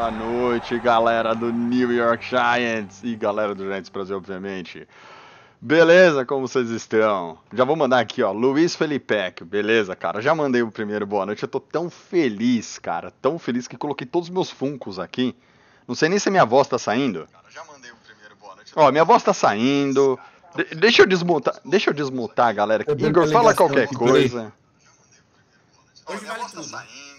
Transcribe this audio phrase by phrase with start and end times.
[0.00, 4.88] Boa noite, galera do New York Giants e galera do Giants Brasil, obviamente.
[5.60, 7.38] Beleza, como vocês estão?
[7.52, 9.44] Já vou mandar aqui, ó, Luiz Felipec.
[9.44, 10.22] Beleza, cara?
[10.22, 11.42] Já mandei o primeiro boa noite.
[11.42, 15.36] Eu tô tão feliz, cara, tão feliz que coloquei todos os meus funcos aqui.
[15.86, 17.28] Não sei nem se minha voz tá saindo.
[17.50, 18.72] Já mandei o primeiro boa noite.
[18.74, 20.18] Ó, minha voz tá saindo.
[20.56, 22.86] De- deixa eu desmutar, deixa eu desmutar, galera.
[22.88, 24.50] Eu Igor, fala qualquer coisa.
[26.06, 27.09] Hoje Minha vale voz tá tudo.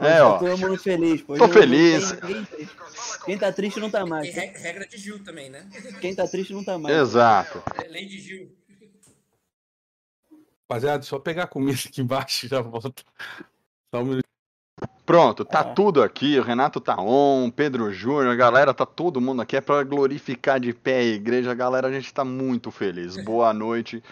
[0.00, 0.32] É, ó.
[0.32, 1.36] Tá todo mundo feliz, pô.
[1.36, 2.12] Tô Hoje feliz.
[2.12, 2.68] Quem, quem-
[3.26, 4.34] quem tá triste não tá mais.
[4.34, 5.66] re- regra de Gil também, né?
[6.00, 6.96] Quem tá triste não tá mais.
[6.96, 7.62] Exato.
[7.82, 8.50] É Lei de Gil.
[10.68, 13.04] Rapaziada, só pegar a comida aqui embaixo e já volto.
[13.94, 14.24] Só um minuto.
[15.06, 15.64] Pronto, tá Ah.
[15.64, 16.38] tudo aqui.
[16.38, 19.56] O Renato tá on, Pedro Júnior, a galera, tá todo mundo aqui.
[19.56, 21.54] É pra glorificar de pé a igreja.
[21.54, 23.16] Galera, a gente tá muito feliz.
[23.22, 24.02] Boa noite,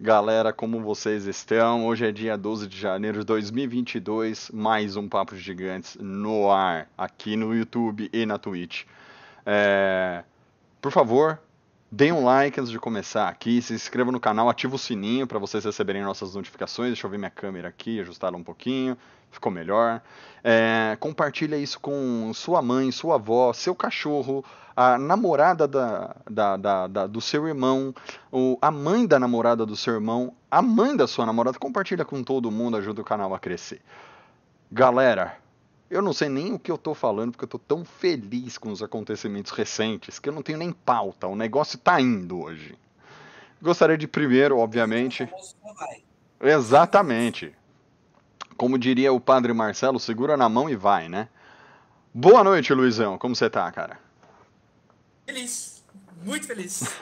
[0.00, 1.84] galera, como vocês estão?
[1.84, 4.50] Hoje é dia 12 de janeiro de 2022.
[4.50, 8.84] Mais um Papo Gigantes no ar, aqui no YouTube e na Twitch.
[9.44, 10.24] É,
[10.80, 11.38] Por favor,
[11.90, 15.38] deem um like antes de começar aqui, se inscreva no canal, ativa o sininho para
[15.38, 16.88] vocês receberem nossas notificações.
[16.90, 18.96] Deixa eu ver minha câmera aqui, ajustar um pouquinho,
[19.30, 20.00] ficou melhor.
[20.42, 24.44] É, compartilha isso com sua mãe, sua avó, seu cachorro,
[24.76, 27.94] a namorada da, da- da- da- do seu irmão,
[28.32, 31.58] o, a mãe da namorada do seu irmão, a mãe da sua namorada.
[31.58, 33.82] Compartilha com todo mundo, ajuda o canal a crescer.
[34.72, 35.36] Galera,
[35.90, 38.70] eu não sei nem o que eu tô falando, porque eu tô tão feliz com
[38.70, 41.26] os acontecimentos recentes que eu não tenho nem pauta.
[41.26, 42.78] O negócio tá indo hoje.
[43.60, 45.28] Gostaria de primeiro, obviamente.
[46.40, 47.52] Exatamente.
[48.56, 51.28] Como diria o padre Marcelo, segura na mão e vai, né?
[52.14, 53.18] Boa noite, Luizão.
[53.18, 53.98] Como você tá, cara?
[55.26, 55.82] Feliz.
[56.22, 56.84] Muito feliz.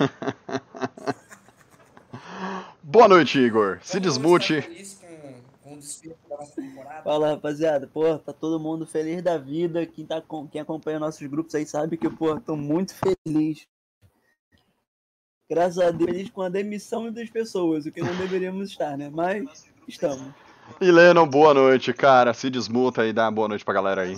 [2.83, 3.81] Boa noite, Igor.
[3.83, 4.67] Se desmute.
[5.79, 7.03] Está feliz com, com o desfile da nossa temporada.
[7.03, 7.87] Fala, rapaziada.
[7.87, 9.87] Pô, tá todo mundo feliz da vida.
[9.87, 13.67] Quem, tá, com- quem acompanha nossos grupos aí sabe que, pô, tô muito feliz.
[15.51, 19.09] Graças a Deus, feliz com a demissão das pessoas, o que não deveríamos estar, né?
[19.11, 20.31] Mas estamos.
[20.79, 22.35] E Lennon, boa noite, cara.
[22.35, 24.17] Se desmuta e dá boa noite pra galera aí.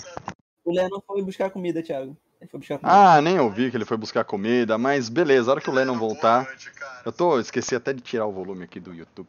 [0.64, 2.16] O Lennon foi buscar comida, Thiago.
[2.40, 2.98] Ele foi buscar comida.
[2.98, 5.96] Ah, nem ouvi que ele foi buscar comida, mas beleza, a hora que o Lennon
[5.96, 6.48] voltar.
[7.06, 9.28] Eu tô, esqueci até de tirar o volume aqui do YouTube.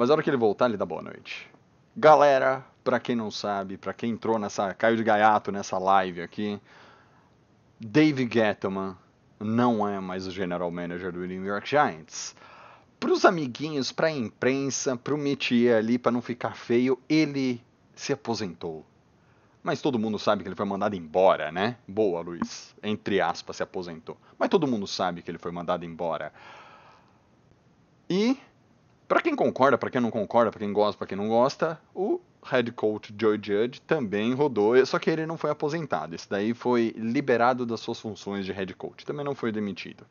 [0.00, 1.46] Mas a hora que ele voltar, ele dá boa noite.
[1.94, 6.58] Galera, pra quem não sabe, pra quem entrou nessa, caiu de gaiato nessa live aqui,
[7.78, 8.96] Dave Gettleman
[9.38, 12.34] não é mais o general manager do New York Giants.
[12.98, 17.62] Pros amiguinhos, pra imprensa, pro métier ali, pra não ficar feio, ele
[17.94, 18.86] se aposentou.
[19.62, 21.76] Mas todo mundo sabe que ele foi mandado embora, né?
[21.86, 22.74] Boa, Luiz.
[22.82, 24.16] Entre aspas, se aposentou.
[24.38, 26.32] Mas todo mundo sabe que ele foi mandado embora.
[28.08, 28.38] E,
[29.10, 32.20] pra quem concorda, pra quem não concorda, pra quem gosta, pra quem não gosta, o
[32.44, 36.14] head coach Joe Judge também rodou, só que ele não foi aposentado.
[36.14, 39.04] Esse daí foi liberado das suas funções de head coach.
[39.04, 40.06] Também não foi demitido.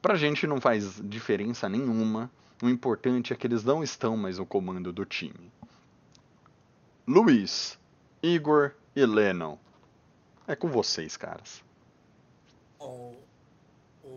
[0.00, 2.30] Pra gente não faz diferença nenhuma.
[2.62, 5.50] O importante é que eles não estão mais no comando do time.
[7.08, 7.76] Luiz,
[8.22, 9.58] Igor e Lennon.
[10.46, 11.64] É com vocês, caras.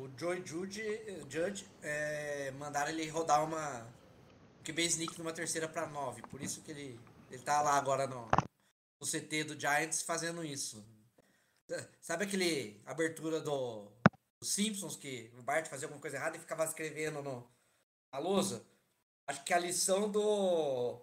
[0.07, 0.81] O, Joey Judge,
[1.29, 3.85] Judge é, mandaram ele rodar uma
[4.63, 6.21] QB sneak numa terceira pra nove.
[6.23, 8.29] Por isso que ele, ele tá lá agora no,
[8.99, 10.85] no CT do Giants fazendo isso.
[12.01, 13.91] Sabe aquele abertura do,
[14.39, 17.45] dos Simpsons que o Bart fazia alguma coisa errada e ficava escrevendo no,
[18.11, 18.65] na lousa?
[19.27, 21.01] Acho que a lição do,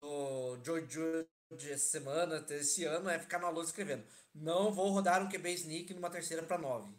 [0.00, 1.28] do Joey Judge
[1.70, 4.04] essa semana, esse ano, é ficar na lousa escrevendo.
[4.34, 6.90] Não vou rodar um QB sneak numa terceira para 9.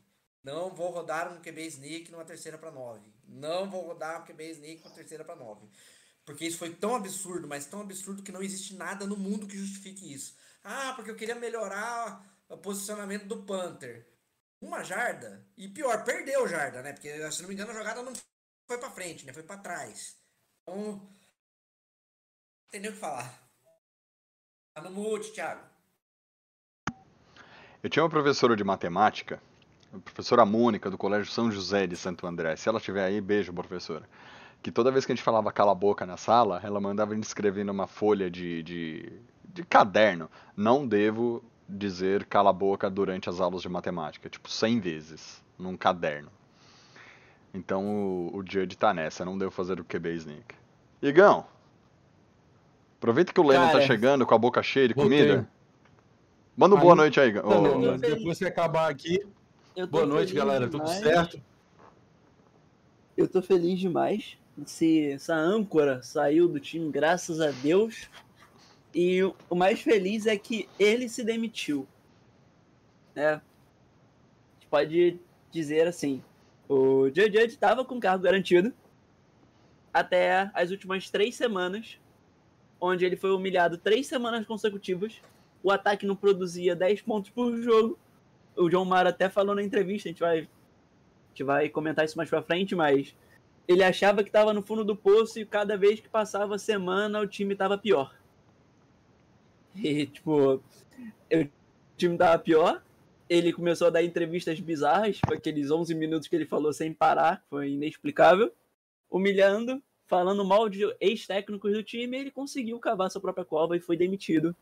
[0.44, 3.02] Não vou rodar um QB sneak numa terceira para 9.
[3.28, 5.68] Não vou rodar um QB sneak numa terceira para 9.
[6.26, 9.58] Porque isso foi tão absurdo, mas tão absurdo que não existe nada no mundo que
[9.58, 10.36] justifique isso.
[10.64, 14.08] Ah, porque eu queria melhorar o posicionamento do Panther.
[14.60, 15.46] Uma jarda.
[15.58, 16.94] E pior, perdeu jarda, né?
[16.94, 18.14] Porque, se não me engano, a jogada não
[18.68, 19.34] foi para frente, né?
[19.34, 20.16] Foi para trás.
[20.62, 21.10] Então, não
[22.70, 23.42] tem nem o que falar.
[24.74, 25.68] Tá no mute, Thiago.
[27.84, 29.42] Eu tinha uma professora de matemática,
[30.00, 32.56] professora Mônica, do Colégio São José de Santo André.
[32.56, 34.08] Se ela estiver aí, beijo, professora.
[34.64, 37.16] Que toda vez que a gente falava cala a boca na sala, ela mandava a
[37.16, 39.12] gente escrever numa folha de, de,
[39.44, 40.30] de caderno.
[40.56, 44.30] Não devo dizer cala a boca durante as aulas de matemática.
[44.30, 45.42] Tipo, 100 vezes.
[45.58, 46.30] num caderno.
[47.54, 50.56] Então o, o Judge tá nessa, não deu fazer o QB sneak.
[51.02, 51.46] Igão,
[52.98, 55.20] aproveita que o Lennon tá chegando com a boca cheia de voltei.
[55.20, 55.50] comida.
[56.56, 57.98] Manda boa noite aí, Igão.
[57.98, 59.20] Depois que acabar aqui,
[59.90, 60.68] boa noite, galera.
[60.68, 61.00] Tudo demais.
[61.00, 61.42] certo?
[63.16, 64.38] Eu tô feliz demais.
[64.62, 68.10] Esse, essa âncora saiu do time, graças a Deus.
[68.94, 71.88] E o mais feliz é que ele se demitiu.
[73.16, 73.34] Né?
[73.36, 73.42] A
[74.54, 75.20] gente pode
[75.50, 76.22] dizer assim:
[76.68, 78.74] o Judge estava com cargo garantido
[79.94, 81.98] até as últimas três semanas,
[82.80, 85.22] onde ele foi humilhado três semanas consecutivas.
[85.64, 88.00] O ataque não produzia 10 pontos por jogo.
[88.56, 90.48] O John Mara até falou na entrevista, a gente vai, a
[91.30, 93.16] gente vai comentar isso mais pra frente, mas
[93.68, 97.22] ele achava que estava no fundo do poço e cada vez que passava a semana
[97.22, 98.14] o time tava pior.
[99.76, 101.50] E, tipo, o
[101.98, 102.84] time tava pior.
[103.30, 107.42] Ele começou a dar entrevistas bizarras, tipo aqueles 11 minutos que ele falou sem parar,
[107.50, 108.52] foi inexplicável.
[109.10, 113.96] Humilhando, falando mal de ex-técnicos do time, ele conseguiu cavar sua própria cova e foi
[113.96, 114.54] demitido.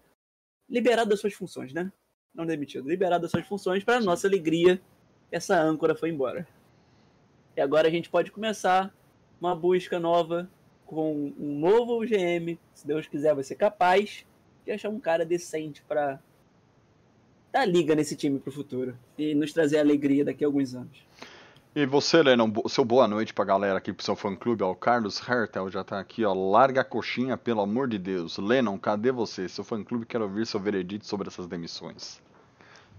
[0.70, 1.92] Liberado das suas funções, né?
[2.34, 4.82] Não demitido, liberado das suas funções, para nossa alegria,
[5.32, 6.48] essa âncora foi embora.
[7.56, 8.94] E agora a gente pode começar
[9.40, 10.50] uma busca nova
[10.86, 12.58] com um novo GM.
[12.74, 14.26] Se Deus quiser, vai ser capaz
[14.66, 16.20] de achar um cara decente para
[17.52, 21.06] dar liga nesse time pro futuro e nos trazer alegria daqui a alguns anos.
[21.80, 24.72] E você, Lennon, seu boa noite pra galera aqui pro seu fã clube, ó.
[24.72, 26.34] O Carlos Hertel já tá aqui, ó.
[26.34, 28.38] Larga a coxinha, pelo amor de Deus.
[28.38, 29.48] Lennon, cadê você?
[29.48, 32.22] Seu fã clube quer ouvir seu veredito sobre essas demissões.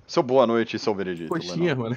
[0.07, 1.91] Seu boa noite e seu veredito, coxinha, Lennon.
[1.91, 1.97] mano.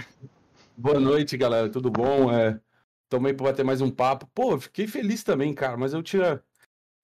[0.75, 1.69] Boa noite, galera.
[1.69, 2.29] Tudo bom?
[2.29, 2.59] É,
[3.07, 4.27] também pra bater mais um papo.
[4.35, 6.43] Pô, fiquei feliz também, cara, mas eu tinha.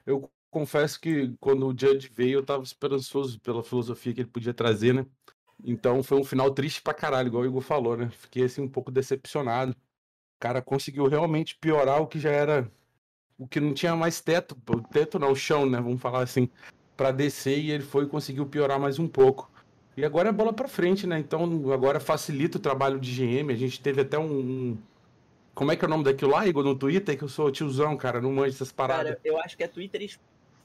[0.05, 4.53] Eu confesso que quando o Judge veio, eu tava esperançoso pela filosofia que ele podia
[4.53, 5.05] trazer, né?
[5.63, 8.09] Então foi um final triste pra caralho, igual o Igor falou, né?
[8.11, 9.71] Fiquei assim um pouco decepcionado.
[9.71, 12.71] O cara conseguiu realmente piorar o que já era.
[13.37, 14.57] O que não tinha mais teto.
[14.69, 15.79] O teto não, o chão, né?
[15.81, 16.49] Vamos falar assim.
[16.95, 19.49] Pra descer e ele foi e conseguiu piorar mais um pouco.
[19.97, 21.19] E agora é bola pra frente, né?
[21.19, 23.51] Então agora facilita o trabalho de GM.
[23.51, 24.39] A gente teve até um.
[24.39, 24.77] um-
[25.53, 27.17] Como é que é o nome daquilo lá, Igor, no Twitter?
[27.17, 29.15] Que eu sou tiozão, cara, não manjo essas paradas.
[29.15, 30.01] Cara, eu acho que é Twitter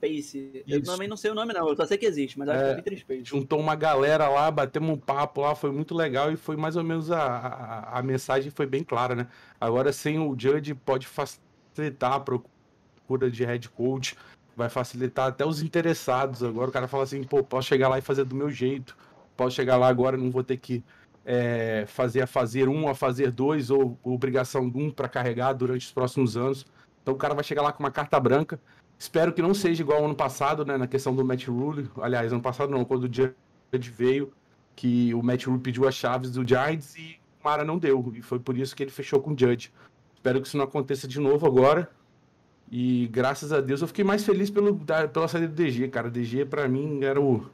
[0.05, 0.65] Space.
[0.67, 0.91] Eu Isso.
[0.91, 2.69] também não sei o nome não, eu só sei que existe, mas eu acho que
[2.69, 2.75] é É.
[2.75, 3.25] Twitter Space.
[3.25, 6.85] Juntou uma galera lá, batemos um papo lá, foi muito legal e foi mais ou
[6.85, 9.27] menos a, a, a mensagem foi bem clara, né?
[9.61, 14.17] Agora sem o Judge pode facilitar a procura de head coach,
[14.57, 16.43] vai facilitar até os interessados.
[16.43, 18.97] Agora o cara fala assim, pô, posso chegar lá e fazer do meu jeito,
[19.37, 20.85] posso chegar lá agora, não vou ter que
[21.25, 25.87] é, fazer a fazer um, a fazer dois, ou obrigação de um para carregar durante
[25.87, 26.67] os próximos anos.
[27.03, 28.61] Então o cara vai chegar lá com uma carta branca.
[29.05, 30.79] Espero que não seja igual ao ano passado, né?
[30.79, 31.91] Na questão do Matt Rule.
[32.01, 34.33] Aliás, ano passado não, quando o Judge veio,
[34.75, 38.11] que o Matt Rule pediu as chaves do Giants e o Mara não deu.
[38.17, 39.71] E foi por isso que ele fechou com o Judge.
[40.15, 41.91] Espero que isso não aconteça de novo agora.
[42.73, 46.09] E graças a Deus eu fiquei mais feliz pelo, da- pela saída do DG, cara.
[46.09, 47.45] O DG pra mim era o.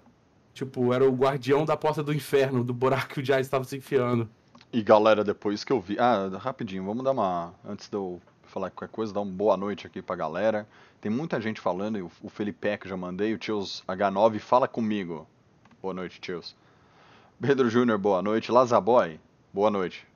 [0.55, 3.77] Tipo, era o guardião da porta do inferno, do buraco que o Giants estava se
[3.77, 4.29] enfiando.
[4.73, 5.99] E galera, depois que eu vi.
[5.99, 7.53] Ah, rapidinho, vamos dar uma.
[7.69, 8.21] Antes de eu
[8.51, 10.67] falar qualquer coisa, dar uma boa noite aqui pra galera.
[11.01, 15.27] Tem muita gente falando, o, Felipe que já mandei, o Tios H9, fala comigo.
[15.81, 16.55] Boa noite, Tios.
[17.41, 18.53] Pedro Júnior, boa noite.
[18.53, 19.19] Lazaboy,
[19.53, 20.07] boa noite.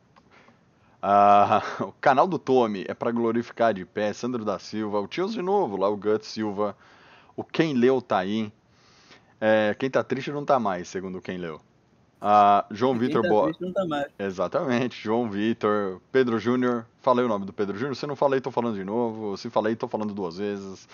[1.00, 4.12] Ah, o canal do Tommy é pra glorificar de pé.
[4.12, 6.76] Sandro da Silva, o Tios de novo, lá o Guts Silva.
[7.36, 8.52] O Quem Leu tá aí.
[9.40, 11.60] É, quem tá triste não tá mais, segundo quem leu.
[12.20, 13.52] Ah, João Vitor, tá boa.
[13.52, 14.06] tá.
[14.18, 16.86] Exatamente, João Vitor, Pedro Júnior.
[17.04, 17.94] Falei o nome do Pedro Júnior.
[17.94, 19.36] Se não falei, tô falando de novo.
[19.36, 20.88] Se falei, tô falando duas vezes.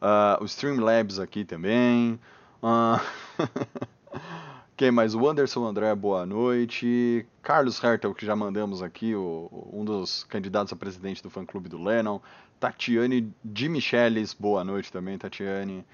[0.00, 2.18] Ah, o Streamlabs aqui também.
[2.60, 3.00] Ah,
[4.76, 5.14] Quem mais?
[5.14, 7.24] O Anderson André, boa noite.
[7.40, 11.80] Carlos Hertel, que já mandamos aqui, o- um dos candidatos a presidente do fã-clube do
[11.80, 12.18] Lennon.
[12.58, 15.86] Tatiane de Micheles, boa noite também, Tatiane.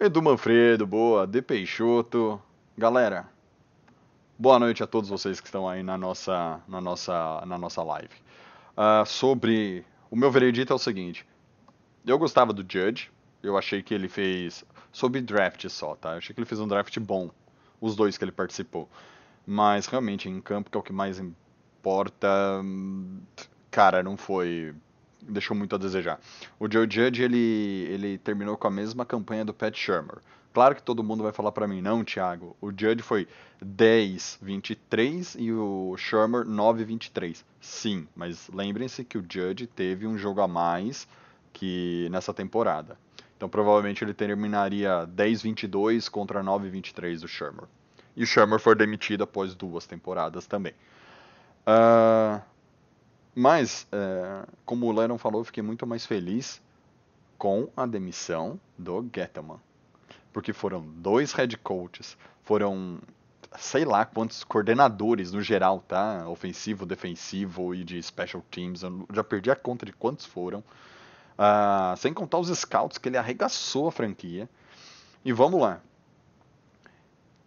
[0.00, 1.24] Edu Manfredo, boa.
[1.24, 2.42] De Peixoto.
[2.76, 3.28] Galera,
[4.40, 8.10] Boa noite a todos vocês que estão aí na nossa, na nossa, na nossa live.
[8.80, 9.84] Ah, sobre.
[10.08, 11.26] O meu veredito é o seguinte:
[12.06, 13.10] eu gostava do Judge,
[13.42, 14.64] eu achei que ele fez.
[14.92, 16.12] Sobre draft só, tá?
[16.12, 17.28] Eu achei que ele fez um draft bom,
[17.80, 18.88] os dois que ele participou.
[19.44, 22.28] Mas realmente, em campo, que é o que mais importa,
[23.68, 24.72] cara, não foi.
[25.22, 26.20] Deixou muito a desejar.
[26.60, 30.18] O Joe Judge, ele, ele terminou com a mesma campanha do Pat Shermer.
[30.52, 32.56] Claro que todo mundo vai falar pra mim, não, Thiago.
[32.60, 33.28] O Judge foi
[33.62, 37.44] 10, 23 e o Shermer 9, 23.
[37.60, 41.06] Sim, mas lembrem-se que o Judge teve um jogo a mais
[41.52, 42.98] que nessa temporada.
[43.36, 47.66] Então provavelmente ele terminaria 10, 22 contra 9, 23 do Shermer.
[48.16, 50.74] E o Shermer foi demitido após duas temporadas também.
[51.66, 52.42] Ah,
[53.34, 56.60] Mas, é, como o Lennon falou, eu fiquei muito mais feliz
[57.38, 59.60] com a demissão do Gettleman.
[60.32, 63.00] Porque foram dois head coaches, foram
[63.56, 66.28] sei lá quantos coordenadores no geral, tá?
[66.28, 68.82] Ofensivo, defensivo e de special teams.
[68.82, 70.60] Eu já perdi a conta de quantos foram.
[71.38, 74.48] Uh, sem contar os scouts que ele arregaçou a franquia.
[75.24, 75.80] E vamos lá.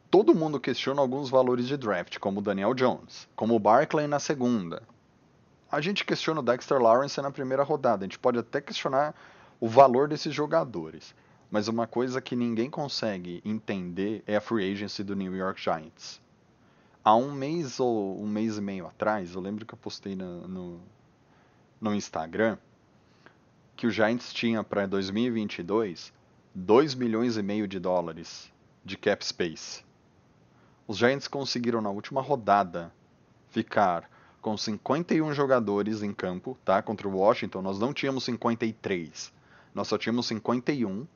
[0.09, 4.19] Todo mundo questiona alguns valores de draft, como o Daniel Jones, como o Barkley na
[4.19, 4.83] segunda.
[5.71, 8.03] A gente questiona o Dexter Lawrence na primeira rodada.
[8.03, 9.15] A gente pode até questionar
[9.59, 11.15] o valor desses jogadores.
[11.51, 16.21] Mas uma coisa que ninguém consegue entender é a free agency do New York Giants.
[17.03, 20.47] Há um mês ou um mês e meio atrás, eu lembro que eu postei no,
[20.47, 20.79] no,
[21.81, 22.57] no Instagram
[23.75, 26.13] que o Giants tinha para 2022
[26.53, 28.51] 2 milhões e meio de dólares
[28.83, 29.83] de cap space.
[30.87, 32.93] Os Giants conseguiram na última rodada
[33.49, 34.09] ficar
[34.41, 36.81] com 51 jogadores em campo, tá?
[36.81, 39.33] Contra o Washington, nós não tínhamos 53.
[39.73, 41.07] Nós só tínhamos 51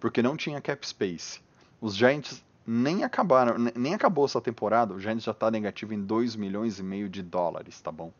[0.00, 1.40] porque não tinha cap space.
[1.80, 6.36] Os Giants nem acabaram, nem acabou essa temporada, o Giants já está negativo em 2
[6.36, 8.12] milhões e meio de dólares, tá bom?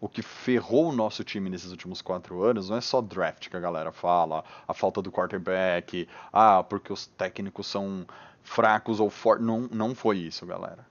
[0.00, 3.56] O que ferrou o nosso time nesses últimos quatro anos não é só draft que
[3.56, 8.06] a galera fala, a falta do quarterback, ah, porque os técnicos são
[8.42, 9.46] fracos ou fortes.
[9.46, 10.84] Não, não foi isso, galera.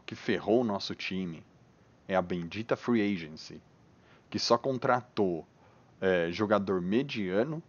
[0.00, 1.44] O que ferrou o nosso time
[2.08, 3.60] é a bendita free agency,
[4.28, 5.46] que só contratou
[6.00, 7.62] é, jogador mediano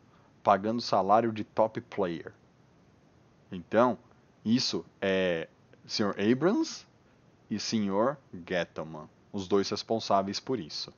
[0.48, 2.32] pagando salário de top player.
[3.52, 3.98] Então,
[4.46, 5.50] isso é
[5.86, 6.16] Sr.
[6.18, 6.88] Abrams
[7.52, 8.16] e Sr.
[8.48, 10.94] Gettleman, os dois responsáveis por isso.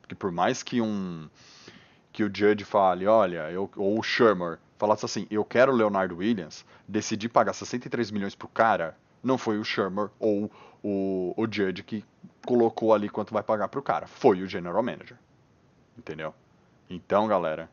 [0.00, 1.28] Porque por mais que um
[2.10, 6.16] que o Judge fale, olha, eu, ou o Shermer falasse assim, eu quero o Leonardo
[6.16, 10.50] Williams, decidi pagar 63 milhões pro cara, não foi o Shermer ou
[10.82, 12.02] o, o Judge que
[12.46, 15.18] colocou ali quanto vai pagar pro cara, foi o General Manager.
[15.98, 16.34] Entendeu?
[16.88, 17.68] Então, galera,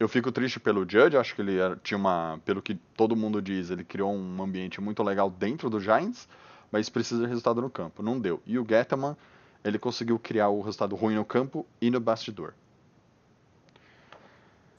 [0.00, 3.68] eu fico triste pelo Judge, acho que ele tinha uma, pelo que todo mundo diz,
[3.68, 6.26] ele criou um ambiente muito legal dentro do Giants,
[6.72, 8.02] mas precisa de resultado no campo.
[8.02, 8.42] Não deu.
[8.46, 9.14] E o Gettleman,
[9.62, 12.54] ele conseguiu criar o resultado ruim no campo e no bastidor.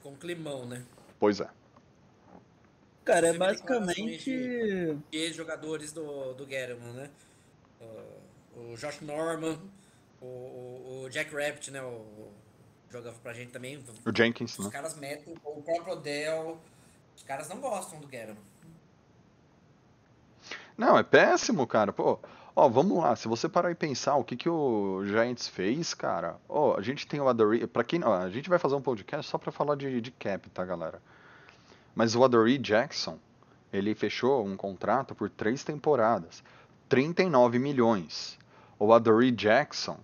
[0.02, 0.82] Com climão, né?
[1.20, 1.48] Pois é.
[3.04, 4.98] Cara, é basicamente.
[5.12, 7.10] E jogadores do, do né?
[7.80, 9.56] O, o Josh Norman,
[10.20, 11.80] o, o, Jack Rabbit, né?
[11.80, 12.32] O,
[12.92, 13.82] jogava pra gente também.
[14.04, 14.70] O Jenkins, os né?
[14.70, 16.58] caras metem, o próprio Odell.
[17.16, 18.36] Os caras não gostam do Guerra.
[20.76, 21.92] Não, é péssimo, cara.
[21.92, 22.18] Pô,
[22.54, 23.16] ó, vamos lá.
[23.16, 26.36] Se você parar e pensar o que, que o Giants fez, cara.
[26.48, 27.66] Ó, a gente tem o Adore.
[27.66, 28.02] Pra quem.
[28.04, 31.00] Ó, a gente vai fazer um podcast só pra falar de, de cap, tá, galera?
[31.94, 33.18] Mas o Adore Jackson,
[33.72, 36.42] ele fechou um contrato por três temporadas.
[36.88, 38.38] 39 milhões.
[38.78, 39.98] O Adore Jackson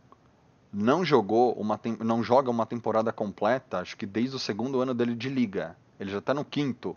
[0.73, 5.15] não jogou uma não joga uma temporada completa, acho que desde o segundo ano dele
[5.15, 5.77] de liga.
[5.99, 6.97] Ele já está no quinto.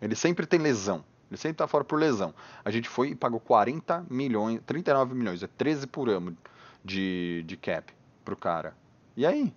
[0.00, 1.04] Ele sempre tem lesão.
[1.30, 2.34] Ele sempre está fora por lesão.
[2.64, 6.36] A gente foi e pagou 40 milhões, 39 milhões, é 13 por ano
[6.84, 7.92] de, de cap
[8.24, 8.74] pro cara.
[9.16, 9.54] E aí?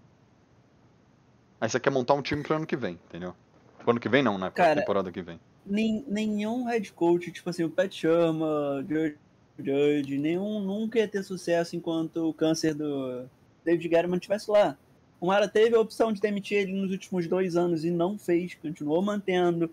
[1.59, 3.33] Aí você quer montar um time pro ano que vem, entendeu?
[3.79, 4.51] Pro ano que vem não, né?
[4.51, 5.39] Pra cara, temporada que vem.
[5.65, 9.17] Nem, nenhum head coach, tipo assim, o Pat Chama, George
[9.57, 13.25] Judge, nenhum nunca ia ter sucesso enquanto o câncer do
[13.63, 14.77] David Guerrero estivesse lá.
[15.21, 18.55] O Mara teve a opção de demitir ele nos últimos dois anos e não fez,
[18.55, 19.71] continuou mantendo.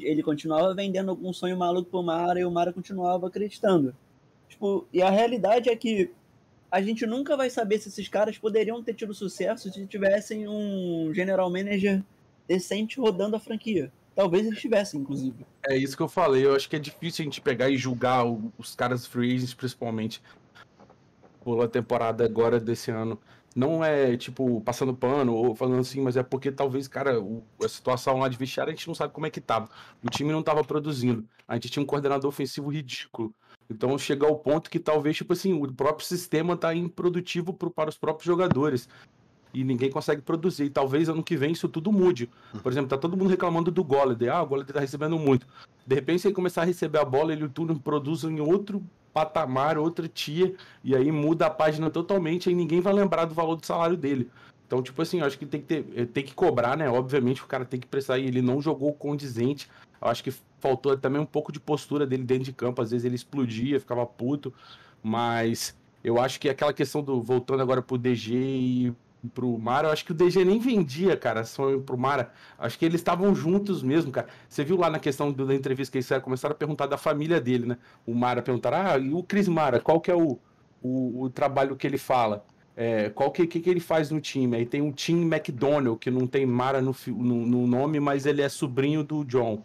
[0.00, 3.94] Ele continuava vendendo algum sonho maluco pro Mara e o Mara continuava acreditando.
[4.48, 6.10] Tipo, e a realidade é que
[6.70, 11.12] a gente nunca vai saber se esses caras poderiam ter tido sucesso se tivessem um
[11.12, 12.02] general manager
[12.48, 13.92] decente rodando a franquia.
[14.14, 15.46] Talvez eles tivessem, inclusive.
[15.68, 16.44] É isso que eu falei.
[16.44, 18.24] Eu acho que é difícil a gente pegar e julgar
[18.58, 20.22] os caras free agents, principalmente
[21.44, 23.18] pela temporada agora desse ano.
[23.54, 27.14] Não é, tipo, passando pano ou falando assim, mas é porque talvez, cara,
[27.62, 29.68] a situação lá de vestiário a gente não sabe como é que tava.
[30.04, 31.26] O time não tava produzindo.
[31.48, 33.34] A gente tinha um coordenador ofensivo ridículo.
[33.68, 37.90] Então chega ao ponto que talvez, tipo assim, o próprio sistema tá improdutivo pro, para
[37.90, 38.88] os próprios jogadores
[39.52, 40.64] e ninguém consegue produzir.
[40.64, 42.30] E talvez ano que vem isso tudo mude.
[42.62, 44.28] Por exemplo, tá todo mundo reclamando do Golladay.
[44.28, 45.46] Ah, o Golladay tá recebendo muito.
[45.86, 49.76] De repente, se ele começar a receber a bola, ele tudo produz em outro patamar,
[49.76, 50.54] outra tia,
[50.84, 54.30] e aí muda a página totalmente, e ninguém vai lembrar do valor do salário dele.
[54.66, 56.88] Então, tipo assim, eu acho que tem que ter, eh, tem que cobrar, né?
[56.88, 59.68] Obviamente o cara tem que prestar e ele não jogou condizente.
[60.00, 62.80] Eu acho que faltou também um pouco de postura dele dentro de campo.
[62.80, 64.54] Às vezes ele explodia, ficava puto.
[65.02, 68.92] Mas eu acho que aquela questão do voltando agora pro DG e
[69.34, 72.32] pro Mara, eu acho que o DG nem vendia, cara, sonho pro Mara.
[72.58, 74.28] Acho que eles estavam juntos mesmo, cara.
[74.48, 77.66] Você viu lá na questão da entrevista que eles começaram a perguntar da família dele,
[77.66, 77.78] né?
[78.06, 80.38] O Mara perguntaram, ah, e o Cris Mara, qual que é o,
[80.82, 82.44] o, o trabalho que ele fala.
[82.76, 84.56] É, qual que, que, que ele faz no time?
[84.56, 88.40] Aí tem o Tim McDonald, que não tem Mara no, no, no nome, mas ele
[88.40, 89.62] é sobrinho do John.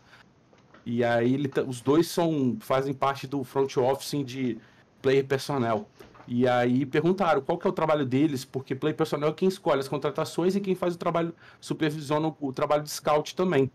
[0.85, 4.57] E aí ele, os dois são fazem parte do front office de
[5.01, 5.87] player personnel.
[6.27, 9.79] E aí perguntaram qual que é o trabalho deles, porque player personnel é quem escolhe
[9.79, 13.71] as contratações e quem faz o trabalho, supervisiona o, o trabalho de scout também.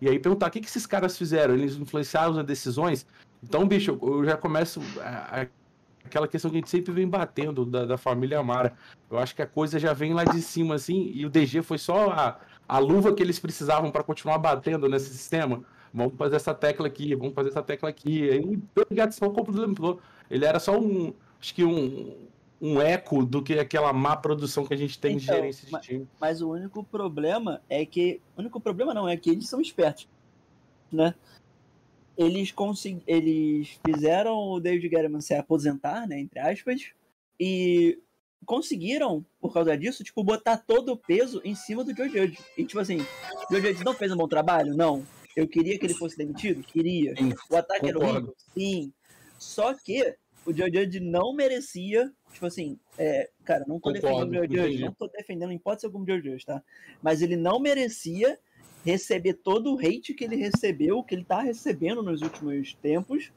[0.00, 1.54] E aí perguntar o que, que esses caras fizeram?
[1.54, 3.06] Eles influenciaram as decisões?
[3.42, 5.46] Então, bicho, eu já começo a, a,
[6.04, 8.74] aquela questão que a gente sempre vem batendo da, da família Amara.
[9.08, 11.78] Eu acho que a coisa já vem lá de cima, assim, e o DG foi
[11.78, 15.62] só a, a luva que eles precisavam para continuar batendo nesse sistema.
[15.94, 18.30] Vamos fazer essa tecla aqui, vamos fazer essa tecla aqui.
[18.30, 20.00] Aí, obrigado, só complementou.
[20.30, 22.14] Ele era só um, acho que um,
[22.60, 25.72] um eco do que aquela má produção que a gente tem então, de gerência de
[25.72, 26.08] mas, time.
[26.20, 28.20] Mas o único problema é que.
[28.36, 30.08] O único problema não é que eles são espertos.
[30.90, 31.12] Né?
[32.16, 33.02] Eles, consegu...
[33.06, 36.20] eles fizeram o David Guerrero se aposentar, né?
[36.20, 36.92] Entre aspas.
[37.40, 37.98] E
[38.46, 42.38] conseguiram, por causa disso, tipo, botar todo o peso em cima do Joe Judge.
[42.56, 44.76] E tipo assim, o Joe Judge não fez um bom trabalho?
[44.76, 45.04] Não.
[45.34, 46.62] Eu queria que ele fosse demitido?
[46.62, 47.16] Queria.
[47.16, 48.04] Sim, o ataque concordo.
[48.04, 48.34] era horrível?
[48.54, 48.92] Sim.
[49.38, 54.50] Só que o Joe Judge não merecia, tipo assim, é, cara, não tô Concordo, defendendo
[54.50, 56.62] o Joe Judge, não tô defendendo em hipótese alguma o Joe Judge, tá?
[57.00, 58.38] Mas ele não merecia
[58.84, 63.30] receber todo o hate que ele recebeu, que ele tá recebendo nos últimos tempos,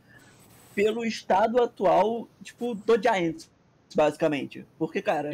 [0.73, 3.49] pelo estado atual, tipo, do Giants,
[3.95, 4.65] basicamente.
[4.77, 5.31] Porque, cara,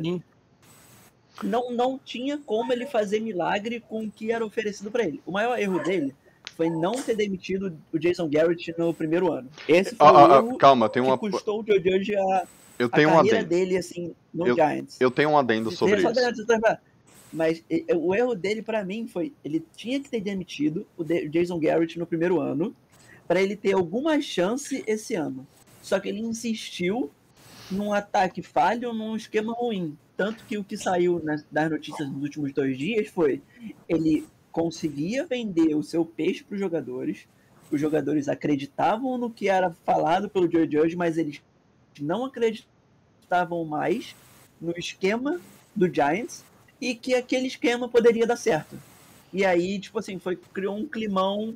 [1.42, 5.22] não, não tinha como ele fazer milagre com o que era oferecido para ele.
[5.26, 6.14] O maior erro dele
[6.62, 9.50] foi não ter demitido o Jason Garrett no primeiro ano.
[9.68, 11.18] Esse foi ah, o ah, ah calma, tem uma...
[11.18, 14.54] que custou o Joe Judge a, eu tenho a carreira um dele, assim, no eu,
[14.54, 15.02] Giants.
[15.02, 16.08] Eu tenho um adendo sobre isso.
[17.34, 17.64] Mas
[17.96, 22.06] o erro dele, para mim, foi ele tinha que ter demitido o Jason Garrett no
[22.06, 22.76] primeiro ano
[23.28, 25.48] para ele ter alguma chance esse ano.
[25.82, 27.10] Só que ele insistiu
[27.72, 29.98] num ataque falho, num esquema ruim.
[30.16, 33.42] Tanto que o que saiu nas, das notícias nos últimos dois dias foi
[33.88, 37.28] ele conseguia vender o seu peixe para os jogadores.
[37.72, 41.42] Os jogadores acreditavam no que era falado pelo Joe Judge, mas eles
[42.00, 44.16] não acreditavam mais
[44.60, 45.40] no esquema
[45.76, 46.44] do Giants
[46.80, 48.78] e que aquele esquema poderia dar certo.
[49.34, 51.56] E aí, tipo assim, foi criou um climão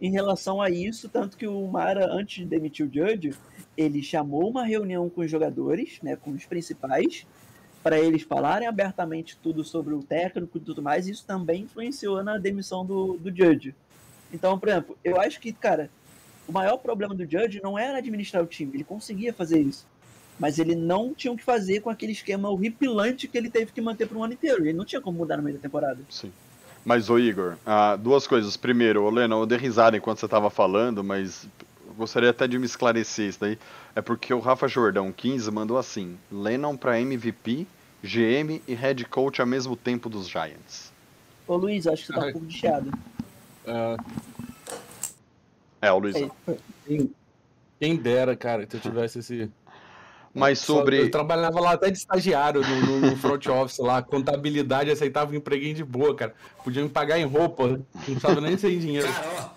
[0.00, 3.34] em relação a isso, tanto que o Mara, antes de demitir o Judge,
[3.76, 7.24] ele chamou uma reunião com os jogadores, né, com os principais,
[7.82, 12.38] para eles falarem abertamente tudo sobre o técnico e tudo mais, isso também influenciou na
[12.38, 13.74] demissão do, do Judge.
[14.32, 15.90] Então, por exemplo, eu acho que, cara,
[16.46, 19.86] o maior problema do Judge não era administrar o time, ele conseguia fazer isso.
[20.38, 23.80] Mas ele não tinha o que fazer com aquele esquema horripilante que ele teve que
[23.80, 24.62] manter por um ano inteiro.
[24.62, 25.98] Ele não tinha como mudar no meio da temporada.
[26.08, 26.32] Sim.
[26.84, 28.56] Mas, ô Igor, ah, duas coisas.
[28.56, 31.46] Primeiro, ô Leno, eu dei risada enquanto você estava falando, mas
[31.96, 33.58] gostaria até de me esclarecer isso daí.
[33.94, 37.66] É porque o Rafa Jordão 15 mandou assim: Lennon para MVP,
[38.02, 40.92] GM e head coach ao mesmo tempo dos Giants.
[41.46, 42.90] Ô Luiz, acho que você tá um pouco de chiado.
[43.66, 44.32] Uh...
[45.80, 46.16] É, o Luiz.
[46.86, 47.10] Quem,
[47.78, 49.50] quem dera, cara, que eu tivesse esse.
[50.34, 50.98] Mas sobre.
[51.02, 55.74] Eu trabalhava lá até de estagiário no, no front office lá, contabilidade, aceitava um empreguinho
[55.74, 56.34] de boa, cara.
[56.64, 59.12] Podia me pagar em roupa, não precisava nem sem dinheiro.
[59.12, 59.52] Cara,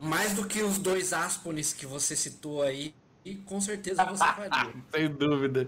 [0.00, 2.92] ó, mais do que os dois Aspones que você citou aí,
[3.24, 4.72] e com certeza você faria.
[4.92, 5.66] Sem dúvida.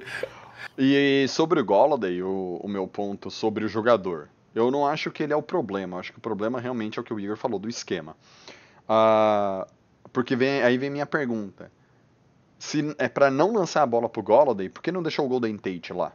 [0.78, 4.28] E sobre o Golladay, o, o meu ponto sobre o jogador.
[4.54, 5.96] Eu não acho que ele é o problema.
[5.96, 8.16] Eu acho que o problema realmente é o que o Igor falou do esquema.
[8.84, 9.70] Uh,
[10.12, 11.70] porque vem, aí vem minha pergunta.
[12.58, 15.56] Se é para não lançar a bola pro Golladay, por que não deixou o Golden
[15.56, 16.12] Tate lá?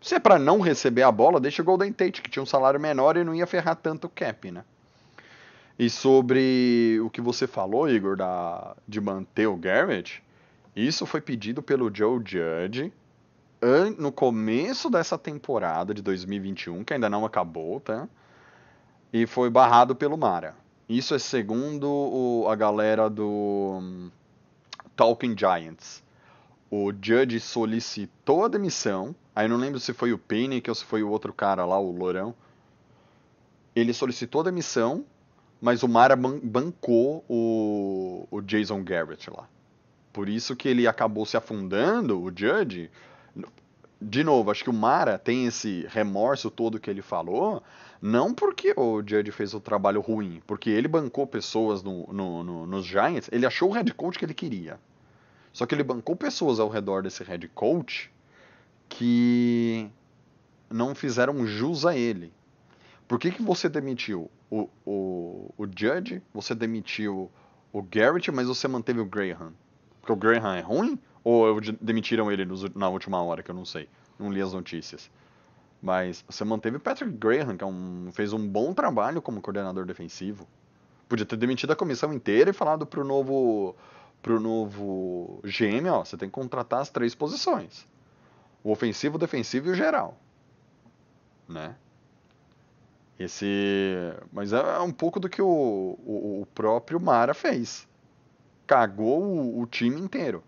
[0.00, 2.78] Se é para não receber a bola, deixa o Golden Tate, que tinha um salário
[2.78, 4.64] menor e não ia ferrar tanto o cap, né?
[5.78, 10.22] E sobre o que você falou, Igor, da, de manter o Garrett,
[10.74, 12.92] isso foi pedido pelo Joe Judge
[13.98, 18.08] no começo dessa temporada de 2021, que ainda não acabou, tá?
[19.12, 20.54] E foi barrado pelo Mara.
[20.88, 24.10] Isso é segundo o, a galera do um,
[24.94, 26.02] Talking Giants.
[26.70, 29.14] O Judge solicitou a demissão.
[29.34, 31.90] Aí não lembro se foi o Panic ou se foi o outro cara lá, o
[31.90, 32.34] Lourão.
[33.74, 35.04] Ele solicitou a demissão
[35.60, 39.48] mas o Mara ban bancou o, o Jason Garrett lá.
[40.12, 42.90] Por isso que ele acabou se afundando, o Judge.
[44.00, 47.62] De novo, acho que o Mara tem esse remorso todo que ele falou,
[48.00, 52.66] não porque o Judge fez o trabalho ruim, porque ele bancou pessoas no, no, no,
[52.66, 54.78] nos Giants, ele achou o head coach que ele queria.
[55.52, 58.10] Só que ele bancou pessoas ao redor desse head coach
[58.88, 59.90] que
[60.70, 62.32] não fizeram jus a ele.
[63.08, 67.30] Por que, que você demitiu o, o, o Judge, você demitiu
[67.72, 69.52] o Garrett, mas você manteve o Graham?
[70.00, 73.64] Porque o Graham é ruim Ou demitiram ele nos- na última hora, que eu não
[73.64, 73.88] sei.
[74.18, 75.10] Não li as notícias.
[75.82, 79.84] Mas você manteve o Patrick Graham, que é um- fez um bom trabalho como coordenador
[79.84, 80.46] defensivo.
[81.08, 83.74] Podia ter demitido a comissão inteira e falado pro novo,
[84.22, 87.86] pro novo GM, ó, você tem que contratar as três posições.
[88.64, 90.16] O ofensivo, o defensivo e o geral.
[91.48, 91.74] Né?
[93.18, 97.88] Esse, mas é um pouco do que o, o, o próprio Mara fez.
[98.66, 100.42] Cagou o, o time inteiro.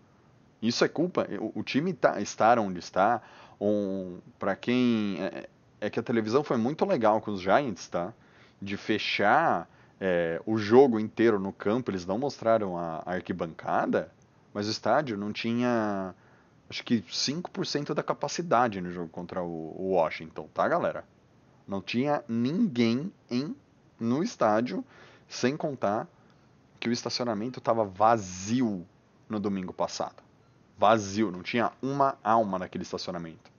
[0.60, 1.26] Isso é culpa.
[1.54, 3.22] O, time tá, estar onde está.
[3.60, 5.48] Um, para quem é,
[5.80, 8.12] é que a televisão foi muito legal com os Giants, tá?
[8.60, 9.68] De fechar
[10.00, 14.12] é, o jogo inteiro no campo, eles não mostraram a, a arquibancada,
[14.52, 16.14] mas o estádio não tinha
[16.68, 21.04] acho que 5% da capacidade no jogo contra o, o Washington, tá, galera?
[21.68, 23.54] Não tinha ninguém em
[24.00, 24.82] no estádio,
[25.28, 26.08] sem contar
[26.80, 28.86] que o estacionamento estava vazio
[29.28, 30.22] no domingo passado.
[30.78, 33.50] Vazio, não tinha uma alma naquele estacionamento.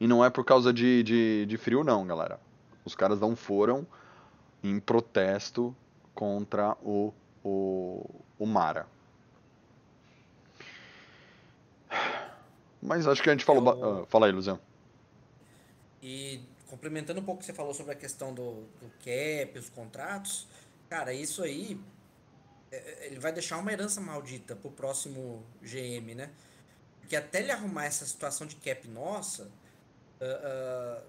[0.00, 2.40] E não é por causa de, de, de frio, não, galera.
[2.84, 3.86] Os caras não foram
[4.62, 5.76] em protesto
[6.14, 7.12] contra o,
[7.44, 8.86] o, o Mara.
[12.80, 13.62] Mas acho que a gente falou.
[13.62, 14.60] ba- Eu- ah, fala aí, Luziano.
[16.02, 19.68] E complementando um pouco o que você falou sobre a questão do, do cap, os
[19.70, 20.46] contratos,
[20.88, 21.80] cara, isso aí
[22.70, 26.30] é, é, ele vai deixar uma herança maldita pro próximo GM, né?
[27.00, 29.50] Porque até ele arrumar essa situação de cap nossa,
[30.20, 31.02] ah, ah,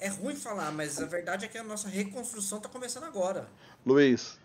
[0.00, 3.48] é, ruim falar, mas a verdade é que a nossa reconstrução tá começando agora.
[3.86, 4.38] Luiz,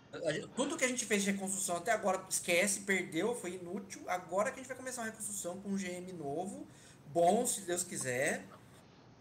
[0.56, 4.02] Tudo que a gente fez de reconstrução até agora, esquece, perdeu, foi inútil.
[4.08, 6.66] Agora que a gente vai começar uma reconstrução com um GM novo,
[7.12, 8.46] bom, se Deus quiser,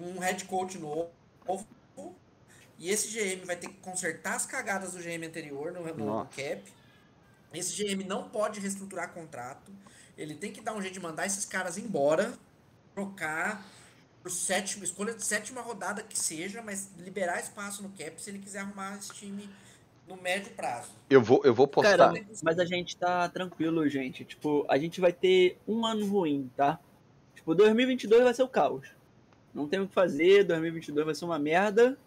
[0.04, 1.10] um head coach novo.
[2.80, 6.64] E esse GM vai ter que consertar as cagadas do GM anterior no, no- cap.
[7.54, 9.72] Esse GM não pode reestruturar contrato.
[10.18, 12.34] Ele tem que dar um jeito de mandar esses caras embora,
[12.94, 13.64] trocar
[14.22, 18.40] por sétimo, escolha de sétima rodada que seja, mas liberar espaço no cap se ele
[18.40, 19.50] quiser arrumar esse time
[20.08, 20.90] no médio prazo.
[21.10, 21.98] eu vou, eu vou postar.
[21.98, 24.26] Cara, mas a gente tá tranquilo, gente.
[24.26, 26.80] Tipo, a gente vai ter um ano ruim, tá?
[27.36, 28.88] Tipo, 2022 vai ser o caos.
[29.54, 31.98] Não tem o que fazer, 2022 vai ser uma merda.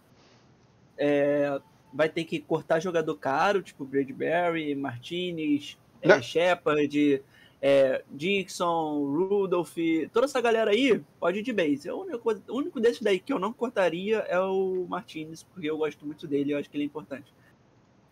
[0.99, 1.61] É,
[1.93, 6.21] vai ter que cortar jogador caro, tipo Bradbury, Martinez, é.
[6.21, 7.23] Shepard,
[7.61, 9.77] é, Dixon, Rudolph,
[10.13, 11.91] toda essa galera aí pode ir de base.
[11.91, 15.79] Única coisa, o único desses daí que eu não cortaria é o Martinez, porque eu
[15.79, 17.33] gosto muito dele, eu acho que ele é importante.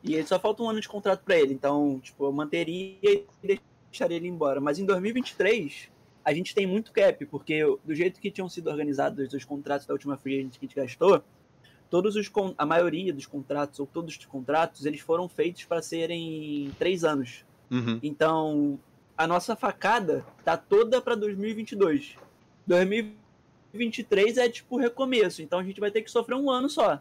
[0.02, 3.58] E ele só falta um ano de contrato pra ele, então, tipo, eu manteria e
[3.90, 4.60] deixaria ele embora.
[4.60, 5.90] Mas em 2023,
[6.24, 9.92] a gente tem muito cap, porque do jeito que tinham sido organizados os contratos da
[9.94, 11.22] última free agent que a gente gastou,
[11.90, 16.70] todos os a maioria dos contratos, ou todos os contratos, eles foram feitos para serem
[16.78, 17.44] três anos.
[17.70, 17.98] Uhum.
[18.02, 18.78] Então,
[19.16, 22.16] a nossa facada tá toda para 2022.
[22.66, 27.00] 2023 é tipo recomeço, então a gente vai ter que sofrer um ano só.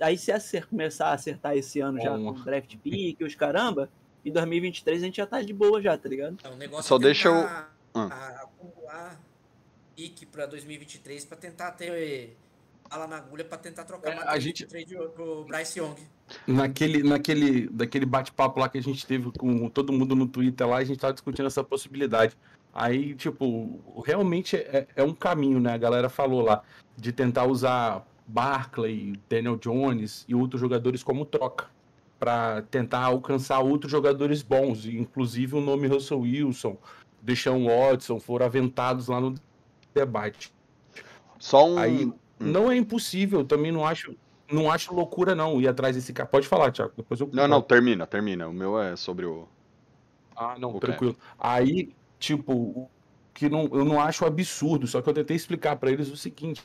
[0.00, 2.34] Aí se acer- começar a acertar esse ano já Bom.
[2.34, 3.90] com draft pick, os caramba,
[4.24, 6.36] em 2023 a gente já tá de boa já, tá ligado?
[6.44, 7.48] É um negócio Só deixa eu-
[7.98, 8.14] Ah.
[8.14, 9.20] a- acumular
[9.96, 12.36] pique pra 2023 pra tentar ter
[12.88, 15.96] bala na agulha pra tentar trocar É, a trade gente- trade pro Bryce Young.
[16.46, 20.76] Naquele, naquele daquele bate-papo lá que a gente teve com todo mundo no Twitter lá,
[20.78, 22.36] a gente tava discutindo essa possibilidade.
[22.72, 25.72] Aí, tipo, realmente é, é um caminho, né?
[25.72, 26.62] A galera falou lá,
[26.96, 31.66] de tentar usar Barclay, Daniel Jones e outros jogadores como troca.
[32.18, 36.76] Pra tentar alcançar outros jogadores bons, inclusive o nome Russell Wilson,
[37.22, 39.34] Deshaun Watson, foram aventados lá no
[39.94, 40.52] debate.
[41.38, 41.78] Só um.
[41.78, 44.14] Aí não é impossível, também não acho,
[44.50, 46.28] não acho loucura não ir atrás desse cara.
[46.28, 48.48] Pode falar, Thiago, depois eu Não, não, termina, termina.
[48.48, 49.46] O meu é sobre o.
[50.36, 50.80] Ah, não, Ok.
[50.80, 51.16] tranquilo.
[51.38, 52.90] Aí, tipo, o
[53.34, 56.62] que não, eu não acho absurdo, só que eu tentei explicar pra eles o seguinte: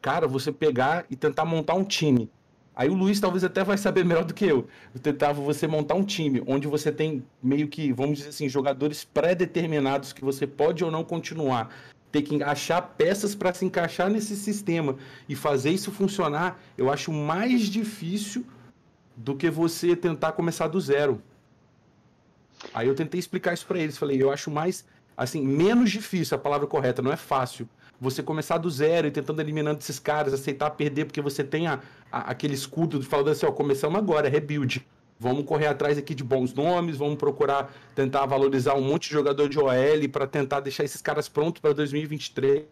[0.00, 2.30] cara, você pegar e tentar montar um time.
[2.78, 4.68] Aí o Luiz talvez até vai saber melhor do que eu.
[4.94, 9.02] Eu tentava você montar um time onde você tem meio que, vamos dizer assim, jogadores
[9.02, 11.74] pré-determinados que você pode ou não continuar.
[12.12, 14.94] Ter que achar peças para se encaixar nesse sistema
[15.28, 18.46] e fazer isso funcionar, eu acho mais difícil
[19.16, 21.20] do que você tentar começar do zero.
[22.72, 23.98] Aí eu tentei explicar isso pra eles.
[23.98, 24.84] Falei, eu acho mais,
[25.16, 27.68] assim, menos difícil, a palavra correta, não é fácil.
[28.00, 31.80] Você começar do zero e tentando eliminando esses caras, aceitar perder, porque você tem a,
[32.12, 34.86] a- aquele escudo de falando assim, ó, começamos agora, é rebuild.
[35.20, 39.48] Vamos correr atrás aqui de bons nomes, vamos procurar tentar valorizar um monte de jogador
[39.48, 42.66] de OL para tentar deixar esses caras prontos para 2023.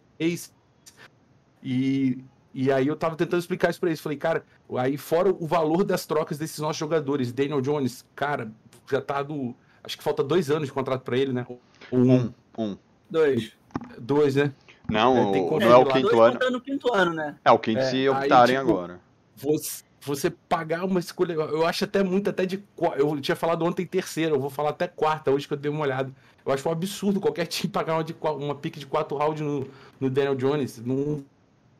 [1.61, 3.99] E, e aí eu tava tentando explicar isso pra eles.
[3.99, 4.45] Falei, cara,
[4.77, 8.49] aí fora o valor das trocas desses nossos jogadores, Daniel Jones, cara,
[8.89, 9.53] já tá do.
[9.83, 11.45] Acho que falta dois anos de contrato pra ele, né?
[11.49, 11.59] Ou
[11.91, 12.77] Um, um.
[13.09, 13.51] Dois.
[13.99, 14.53] Dois, né?
[14.89, 16.33] Não, É, tem o- que não é o quinto ano.
[16.39, 17.35] contando o quinto ano, né?
[17.43, 18.99] É o quinto É, se aí, optarem tipo, agora.
[19.35, 21.33] Você, você pagar uma escolha.
[21.33, 22.63] Eu acho até muito, até de.
[22.97, 25.81] Eu tinha falado ontem terceira, eu vou falar até quarta, hoje que eu dei uma
[25.81, 26.11] olhada.
[26.45, 29.67] Eu acho um absurdo qualquer time pagar uma, de, uma pique de quatro rounds no,
[29.99, 30.81] no Daniel Jones.
[30.83, 31.23] Não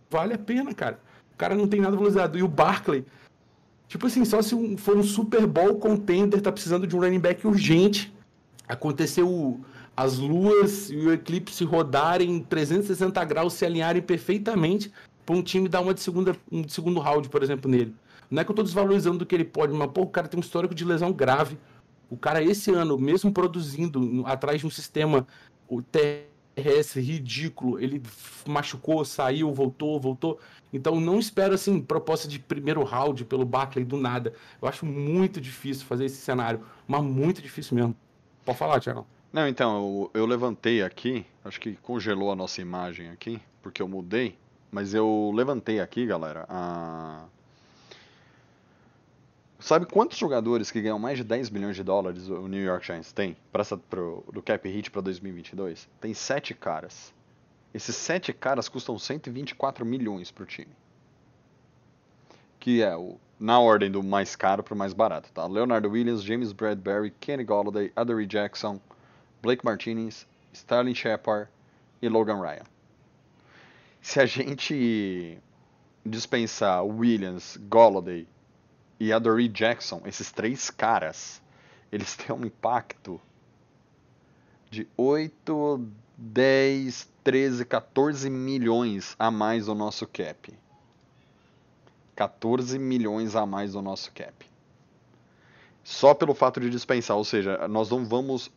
[0.10, 1.00] vale a pena, cara.
[1.34, 2.38] O cara não tem nada valorizado.
[2.38, 3.06] E o Barkley,
[3.88, 7.20] tipo assim, só se um- for um Super Bowl contender, tá precisando de um running
[7.20, 8.14] back urgente.
[8.68, 9.62] Aconteceu o-
[9.98, 14.94] as luas e o eclipse rodarem em 360 graus, se alinharem perfeitamente
[15.26, 17.96] para um time dar uma de segunda, um de segundo round, por exemplo, nele.
[18.30, 20.38] Não é que eu tô desvalorizando do que ele pode, mas pô, o cara tem
[20.38, 21.58] um histórico de lesão grave.
[22.12, 25.26] O cara, esse ano, mesmo produzindo atrás de um sistema
[25.92, 28.02] terrestre ridículo, ele
[28.48, 30.40] machucou, saiu, voltou, voltou.
[30.72, 34.34] Então não espero assim proposta de primeiro round pelo Barkley do nada.
[34.62, 37.96] Eu acho muito difícil fazer esse cenário, mas muito difícil mesmo.
[38.46, 39.08] Pode falar, Thiago.
[39.32, 43.88] Não, então, eu, eu levantei aqui, acho que congelou a nossa imagem aqui, porque eu
[43.88, 44.38] mudei,
[44.72, 47.26] mas eu levantei aqui, galera, a...
[49.60, 53.12] Sabe quantos jogadores que ganham mais de 10 milhões de dólares o New York Giants
[53.12, 55.90] tem pra essa, pro, do cap hit para 2022?
[56.00, 57.12] Tem sete caras.
[57.74, 60.72] Esses sete caras custam 124 milhões pro time.
[62.60, 65.46] Que é o, na ordem do mais caro pro mais barato, tá?
[65.48, 68.80] Leonardo Williams, James Bradbury, Kenny Golladay, Adoree Jackson,
[69.42, 71.50] Blake Martinez, Sterling Shepard
[72.02, 72.66] e Logan Ryan.
[74.02, 75.38] Se a gente
[76.06, 78.28] dispensar Williams, Golladay
[79.00, 81.42] e Adoree Jackson, esses três caras,
[81.92, 83.20] eles têm um impacto
[84.70, 90.54] de 8, 10, 13, 14 milhões a mais no nosso cap.
[92.16, 94.34] 14 milhões a mais no nosso cap.
[95.84, 98.52] Só pelo fato de dispensar, ou seja, nós não vamos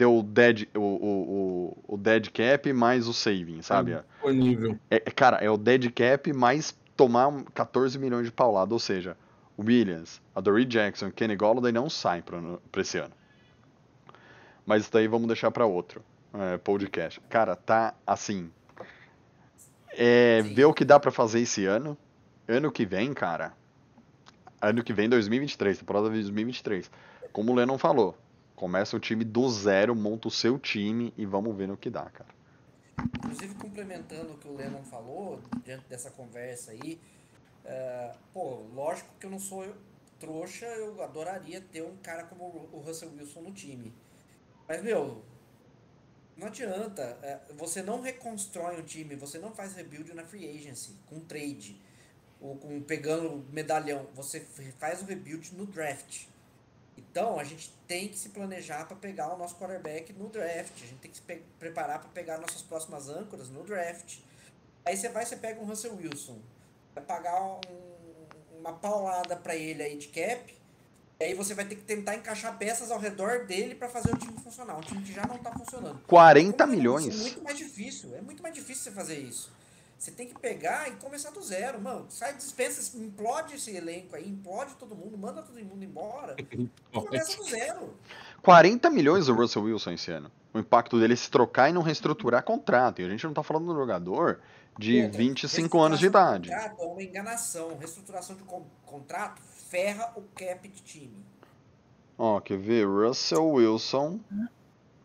[0.00, 3.98] ter o dead, o, o, o, o dead cap mais o saving, sabe?
[4.14, 4.78] Disponível.
[4.90, 8.78] É, é, cara, é o dead cap mais tomar um 14 milhões de paulada, ou
[8.78, 9.14] seja,
[9.58, 12.40] o Williams, a Dory Jackson e Kenny Golladay não saem pra,
[12.72, 13.12] pra esse ano.
[14.64, 17.20] Mas isso daí vamos deixar pra outro é, podcast.
[17.28, 18.50] Cara, tá assim.
[19.90, 21.94] É, ver o que dá pra fazer esse ano.
[22.48, 23.52] Ano que vem, cara.
[24.62, 26.90] Ano que vem, 2023, temporada de 2023.
[27.34, 28.16] Como o Lennon falou,
[28.60, 32.04] começa o time do zero, monta o seu time e vamos ver no que dá,
[32.10, 32.28] cara.
[33.16, 37.00] Inclusive, complementando o que o Lennon falou, diante dessa conversa aí,
[37.64, 39.66] é, pô, lógico que eu não sou
[40.18, 43.94] trouxa, eu adoraria ter um cara como o Russell Wilson no time.
[44.68, 45.24] Mas, meu,
[46.36, 47.02] não adianta.
[47.22, 51.80] é, você não reconstrói um time, você não faz rebuild na free agency, com trade,
[52.38, 54.06] ou com pegando medalhão.
[54.14, 54.40] Você
[54.78, 56.26] faz o rebuild no draft.
[57.10, 60.72] Então, a gente tem que se planejar para pegar o nosso quarterback no draft.
[60.76, 61.22] A gente tem que se
[61.58, 64.18] preparar para pegar nossas próximas âncoras no draft.
[64.84, 66.38] Aí você vai, você pega um Russell Wilson,
[66.94, 67.60] vai pagar um-
[68.58, 70.54] uma paulada para ele aí de cap.
[71.18, 74.16] E aí você vai ter que tentar encaixar peças ao redor dele para fazer o
[74.16, 74.76] time funcionar.
[74.78, 76.00] Um time que já não tá funcionando.
[76.06, 77.06] 40 Como eu disse, milhões.
[77.08, 78.16] É muito mais difícil.
[78.16, 79.52] É muito mais difícil você fazer isso.
[80.00, 82.06] Você tem que pegar e começar do zero, mano.
[82.08, 86.34] Sai, dispensa, implode esse elenco aí, implode todo mundo, manda todo mundo embora.
[86.40, 87.94] E começa do zero.
[88.42, 90.32] 40 milhões o Russell Wilson esse ano.
[90.54, 93.02] O impacto dele é se trocar e não reestruturar contrato.
[93.02, 94.40] E a gente não tá falando de um jogador
[94.78, 96.48] de Outra, 25 anos de idade.
[96.48, 97.76] contrato é uma enganação.
[97.76, 101.22] Reestruturação de con- contrato ferra o cap de time.
[102.16, 102.86] Ó, quer ver?
[102.86, 104.18] Russell Wilson.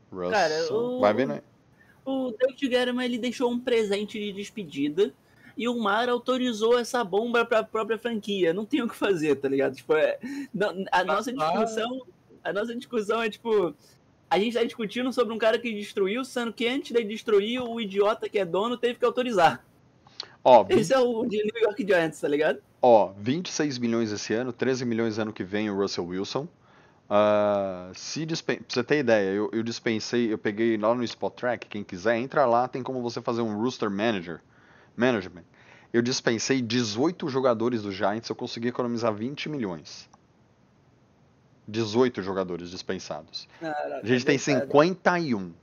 [0.10, 0.32] Russell.
[0.32, 1.42] Cara, o- Vai vendo aí.
[2.06, 5.12] O David Guerrero, ele deixou um presente de despedida
[5.58, 8.54] e o Mar autorizou essa bomba pra própria franquia.
[8.54, 9.76] Não tem o que fazer, tá ligado?
[9.76, 10.20] Tipo, é,
[10.54, 12.02] não- a nossa discussão,
[12.44, 13.74] a nossa discussão é tipo,
[14.30, 17.80] a gente tá discutindo sobre um cara que destruiu, sendo que antes de destruir, o
[17.82, 19.66] idiota que é dono teve que autorizar.
[20.44, 22.60] Ó, Esse é o de New York Giants, tá ligado?
[22.82, 26.48] ó, 26 milhões esse ano, 13 milhões ano que vem o Russell Wilson.
[27.10, 28.58] Ah, se dispen...
[28.58, 32.18] Pra você ter ideia, eu, eu dispensei, eu peguei lá no Spot Track, quem quiser,
[32.18, 34.42] entra lá, tem como você fazer um Rooster Manager,
[34.96, 35.44] Management.
[35.94, 40.10] Eu dispensei 18 jogadores do Giants, eu consegui economizar 20 milhões.
[41.68, 43.48] 18 jogadores dispensados.
[43.60, 44.72] Caraca, A gente tem verdade.
[44.72, 45.54] 51.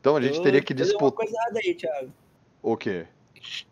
[0.00, 1.12] Então a gente teria que uma disputar.
[1.12, 2.12] coisa errada aí, Thiago.
[2.62, 3.06] O quê?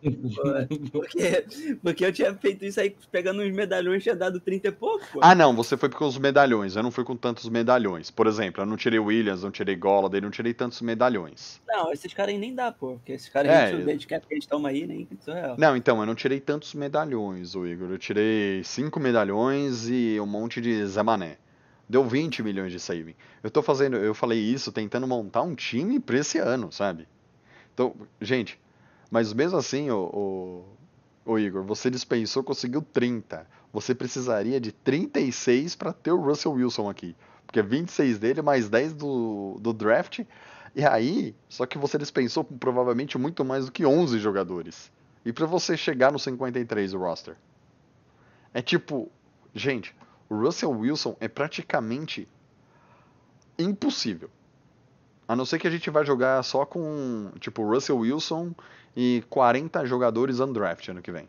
[0.91, 1.45] Porque,
[1.81, 5.19] porque eu tinha feito isso aí pegando uns medalhões, tinha dado 30 e pouco, pô.
[5.21, 6.75] Ah, não, você foi com os medalhões.
[6.75, 8.09] Eu não fui com tantos medalhões.
[8.11, 11.61] Por exemplo, eu não tirei Williams, não tirei Golladay, não tirei tantos medalhões.
[11.67, 12.93] Não, esses caras aí nem dá, pô.
[12.93, 15.55] Porque esses caras É, aí, eu- handicap que eles tomam aí, nem é real.
[15.57, 17.89] Não, então, eu não tirei tantos medalhões, o Igor.
[17.91, 21.37] Eu tirei cinco medalhões e um monte de Zé Mané.
[21.87, 23.13] Deu 20 milhões de saving.
[23.43, 27.07] Eu tô fazendo, eu falei isso tentando montar um time pra esse ano, sabe?
[27.73, 28.59] Então, gente,
[29.09, 30.65] mas mesmo assim, o,
[31.25, 33.47] o, o Igor, você dispensou, conseguiu 30.
[33.71, 37.15] Você precisaria de 36 para ter o Russell Wilson aqui.
[37.45, 40.21] Porque 26 dele mais 10 do, do draft.
[40.75, 44.91] E aí, só que você dispensou provavelmente muito mais do que 11 jogadores.
[45.25, 47.35] E para você chegar no 53 o roster.
[48.53, 49.11] É tipo,
[49.53, 49.95] gente,
[50.29, 52.27] o Russell Wilson é praticamente
[53.57, 54.29] impossível.
[55.27, 58.53] A não ser que a gente vai jogar só com, tipo, Russell Wilson
[58.95, 61.27] e 40 jogadores undraft ano que vem.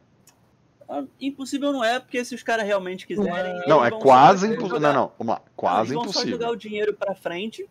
[0.89, 3.57] Ah, Impossível não é, porque se os caras realmente quiserem.
[3.57, 4.81] eles Não, é quase impossível.
[4.81, 5.43] Não, não, vamos lá.
[5.57, 6.51] Quase eles vão só jogar impossível.
[6.53, 7.69] o dinheiro pra frente.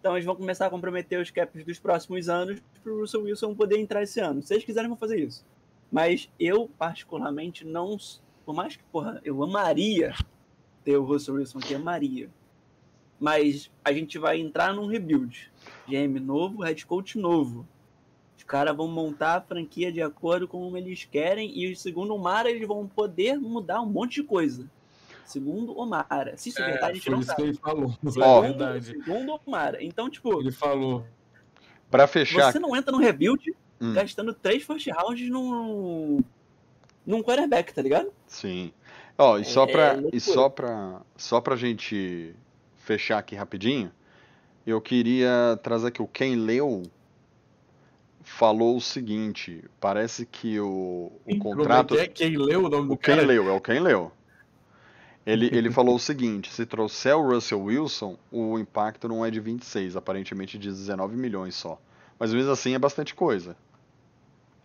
[0.00, 3.78] Então eles vão começar a comprometer os caps dos próximos anos pro Russell Wilson poder
[3.78, 4.42] entrar esse ano.
[4.42, 5.46] Se eles quiserem, vão fazer isso.
[5.90, 7.96] Mas eu, particularmente, não.
[8.44, 10.12] Por mais que, porra, eu amaria
[10.84, 12.28] ter o Russell Wilson aqui, amaria.
[13.24, 15.50] Mas a gente vai entrar num rebuild.
[15.88, 17.66] GM novo, head coach novo.
[18.36, 21.50] Os caras vão montar a franquia de acordo com como eles querem.
[21.58, 24.68] E segundo o Mara, eles vão poder mudar um monte de coisa.
[25.24, 26.36] Segundo o Mara.
[26.36, 27.48] Se isso é verdade, a gente Foi não isso que sabe.
[27.48, 27.96] ele falou.
[28.20, 28.44] Ó.
[28.44, 28.86] É verdade.
[28.88, 29.82] Segundo o Mara.
[29.82, 31.06] Então, tipo, Ele falou.
[31.90, 33.94] Pra fechar, você não entra no rebuild Hum.
[33.94, 36.22] gastando três first rounds num.
[37.06, 38.12] num quarterback, tá ligado?
[38.26, 38.70] Sim.
[39.16, 40.14] Ó, e só É pra, loucura.
[40.16, 42.34] e só pra, só pra gente
[42.84, 43.90] fechar aqui rapidinho,
[44.66, 46.82] eu queria trazer aqui o Ken Leu
[48.22, 51.94] falou o seguinte, parece que o, o contrato...
[51.96, 52.24] É que?
[52.24, 53.24] Quem leu o nome do O cara?
[53.24, 54.10] Leu, é o Ken Leu.
[55.26, 59.40] Ele, ele falou o seguinte, se trouxer o Russell Wilson, o impacto não é de
[59.40, 61.78] 26, aparentemente de 19 milhões só.
[62.18, 63.56] Mas mesmo assim é bastante coisa.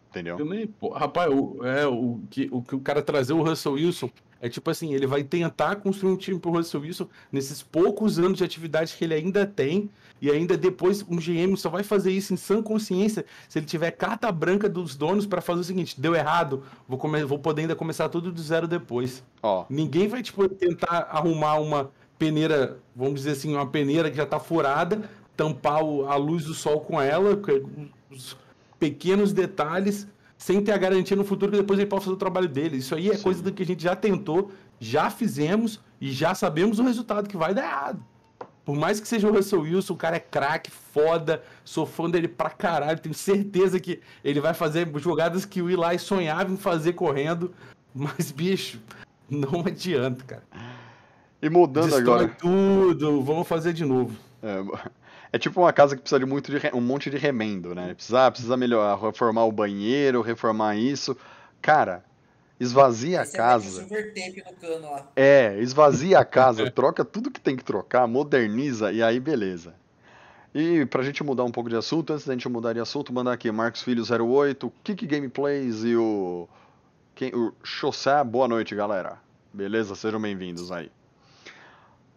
[0.10, 0.40] Entendeu?
[0.40, 3.74] Eu nem, pô, rapaz, o, é, o, que, o que o cara trazer o Russell
[3.74, 4.10] Wilson
[4.42, 8.38] é tipo assim, ele vai tentar construir um time pro Russell Wilson nesses poucos anos
[8.38, 9.90] de atividade que ele ainda tem,
[10.22, 13.92] e ainda depois um GM só vai fazer isso em sã consciência se ele tiver
[13.92, 17.76] carta branca dos donos pra fazer o seguinte, deu errado, vou, come, vou poder ainda
[17.76, 19.24] começar tudo do zero depois.
[19.44, 24.26] Ó, Ninguém vai tipo, tentar arrumar uma peneira, vamos dizer assim, uma peneira que já
[24.26, 27.64] tá furada, tampar o- a luz do sol com ela, que-
[28.12, 28.36] os
[28.80, 32.48] pequenos detalhes, sem ter a garantia no futuro que depois ele possa fazer o trabalho
[32.48, 32.78] dele.
[32.78, 33.24] Isso aí é Sim.
[33.24, 37.36] coisa do que a gente já tentou, já fizemos e já sabemos o resultado que
[37.36, 38.04] vai dar errado.
[38.64, 42.28] Por mais que seja o Russell Wilson, o cara é craque, foda, sou fã dele
[42.28, 46.94] pra caralho, tenho certeza que ele vai fazer jogadas que o Eli sonhava em fazer
[46.94, 47.52] correndo,
[47.94, 48.80] mas, bicho,
[49.28, 50.44] não adianta, cara.
[51.42, 52.28] e mudando Destrói agora...
[52.28, 54.16] tudo, vamos fazer de novo.
[54.42, 54.64] É,
[55.32, 57.94] é tipo uma casa que precisa de muito de re- um monte de remendo, né?
[57.94, 61.16] Precisa, precisa melhorar, reformar o banheiro, reformar isso.
[61.62, 62.04] Cara,
[62.60, 63.82] esvazia a Aí você mete casa.
[65.16, 69.74] É, esvazia a casa, troca tudo que tem que trocar, moderniza e aí beleza.
[70.54, 73.34] E pra gente mudar um pouco de assunto, antes da gente mudar de assunto, mandar
[73.34, 76.50] aqui Marcos Filho 08, Kik Gameplays e o
[77.14, 79.18] quem, o Chossá, boa noite, galera.
[79.54, 79.94] Beleza?
[79.94, 80.90] Sejam bem-vindos aí.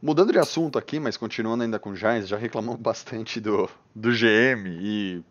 [0.04, 4.10] Mudando de assunto aqui, mas continuando ainda com o Giants, já reclamamos bastante do, do
[4.10, 5.22] GM e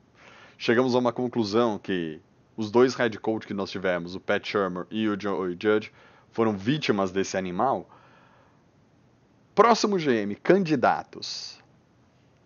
[0.57, 2.21] chegamos a uma conclusão que
[2.55, 5.17] os dois head coach que nós tivemos, o Pat Shermer e o,
[5.60, 5.91] Judge,
[6.31, 7.89] foram vítimas desse animal.
[9.53, 11.62] Próximo GM, candidatos.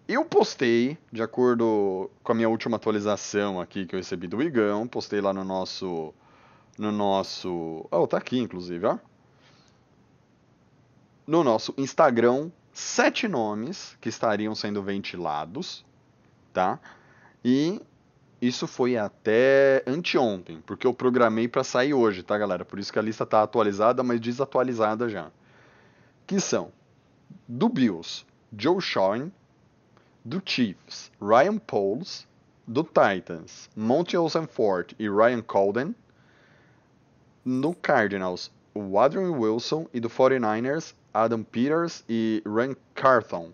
[0.08, 4.88] Eu postei, de acordo com a minha última atualização aqui que eu recebi do Igão,
[4.88, 6.12] postei lá no nosso.
[6.76, 7.88] No nosso.
[7.92, 8.98] Oh, tá aqui, inclusive, ó.
[11.28, 15.86] No nosso Instagram, sete nomes que estariam sendo ventilados,
[16.54, 16.80] tá?
[17.44, 17.82] E
[18.42, 22.66] isso foi até anteontem, porque eu programei para sair hoje, tá, galera?
[22.66, 25.32] Por isso que a lista tá atualizada, mas desatualizada já.
[26.28, 26.72] Que são
[27.48, 29.32] do Bills, Joe Shawn,
[30.24, 32.28] do Chiefs, Ryan Pauls,
[32.68, 34.16] do Titans, Monty
[34.50, 35.96] Ford e Ryan Colden,
[37.44, 43.52] no Cardinals, o Adrian Wilson e do 49ers, Adam Peters e Ryan Carthon.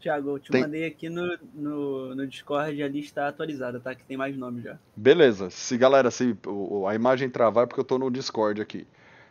[0.00, 3.94] Thiago, eu te Tem- mandei aqui no, no, no Discord a lista atualizada, tá?
[3.94, 4.78] Que tem mais nomes já.
[4.94, 6.36] Beleza, se galera, se
[6.88, 8.86] a imagem travar é porque eu tô no Discord aqui.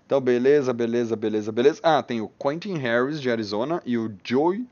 [0.05, 1.79] Então, beleza, beleza, beleza, beleza.
[1.83, 4.65] Ah, tem o Quentin Harris de Arizona e o Joey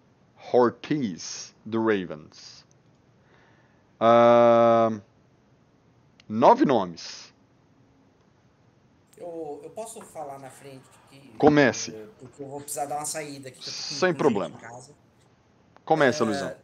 [0.53, 2.66] Ortiz do Ravens.
[3.99, 4.99] Ah,
[6.28, 7.24] nove nomes.
[9.26, 11.34] Eu, eu posso falar na frente aqui?
[11.38, 11.91] Comece.
[12.19, 13.59] Porque eu vou precisar dar uma saída aqui.
[13.59, 14.57] que Sem problema.
[15.84, 16.55] Começa, É, Luizão.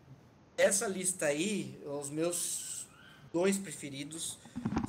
[0.58, 2.88] Essa lista aí, os meus
[3.34, 4.38] dois preferidos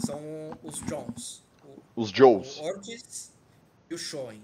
[0.05, 0.21] são
[0.63, 1.43] os Jones.
[1.65, 2.59] O, Os Joes.
[2.59, 3.33] o Ortiz
[3.89, 4.43] e o Schoen.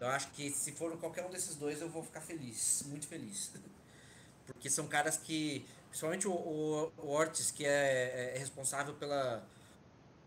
[0.00, 3.52] Eu acho que se for qualquer um desses dois, eu vou ficar feliz, muito feliz.
[4.46, 9.46] Porque são caras que, principalmente o, o, o Ortiz, que é, é responsável pela,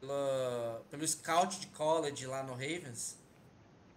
[0.02, 3.18] pela, pelo scout de college lá no Ravens.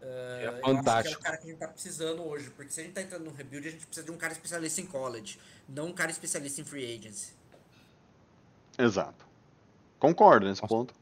[0.00, 1.20] Uh, É eu acho que é fantástico.
[1.20, 2.50] o cara que a gente tá precisando hoje.
[2.50, 4.80] Porque se a gente tá entrando no rebuild, a gente precisa de um cara especialista
[4.82, 5.38] em college,
[5.68, 7.32] não um cara especialista em free agency.
[8.78, 9.26] Exato.
[9.98, 10.74] Concordo nesse Nossa.
[10.74, 10.94] ponto.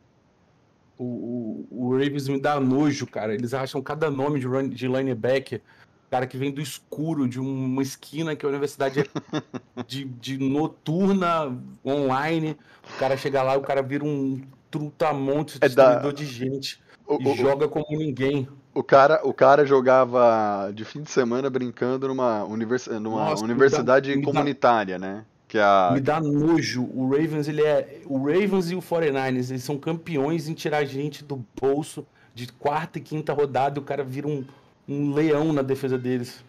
[0.97, 3.35] O, o, o Ravens me dá nojo, cara.
[3.35, 5.61] Eles acham cada nome de, run, de linebacker,
[6.09, 9.05] cara que vem do escuro, de uma esquina que a universidade é
[9.85, 12.57] de, de noturna, online.
[12.95, 14.41] O cara chega lá, o cara vira um
[14.73, 16.83] trutamonte, É da- destruidor de gente.
[17.07, 18.49] O, E o- joga como ninguém.
[18.75, 23.49] o cara, o cara jogava de fim de semana brincando numa, univers, numa Nossa, me
[23.49, 25.25] dá- universidade dá- comunitária, né?
[25.47, 26.85] Que é a, Me dá nojo.
[26.95, 28.01] O Ravens, ele é.
[28.07, 32.99] O Ravens e o 49ers, eles são campeões em tirar gente do bolso de quarta
[32.99, 34.43] e quinta rodada e o cara vira um,
[34.89, 36.43] um leão na defesa deles.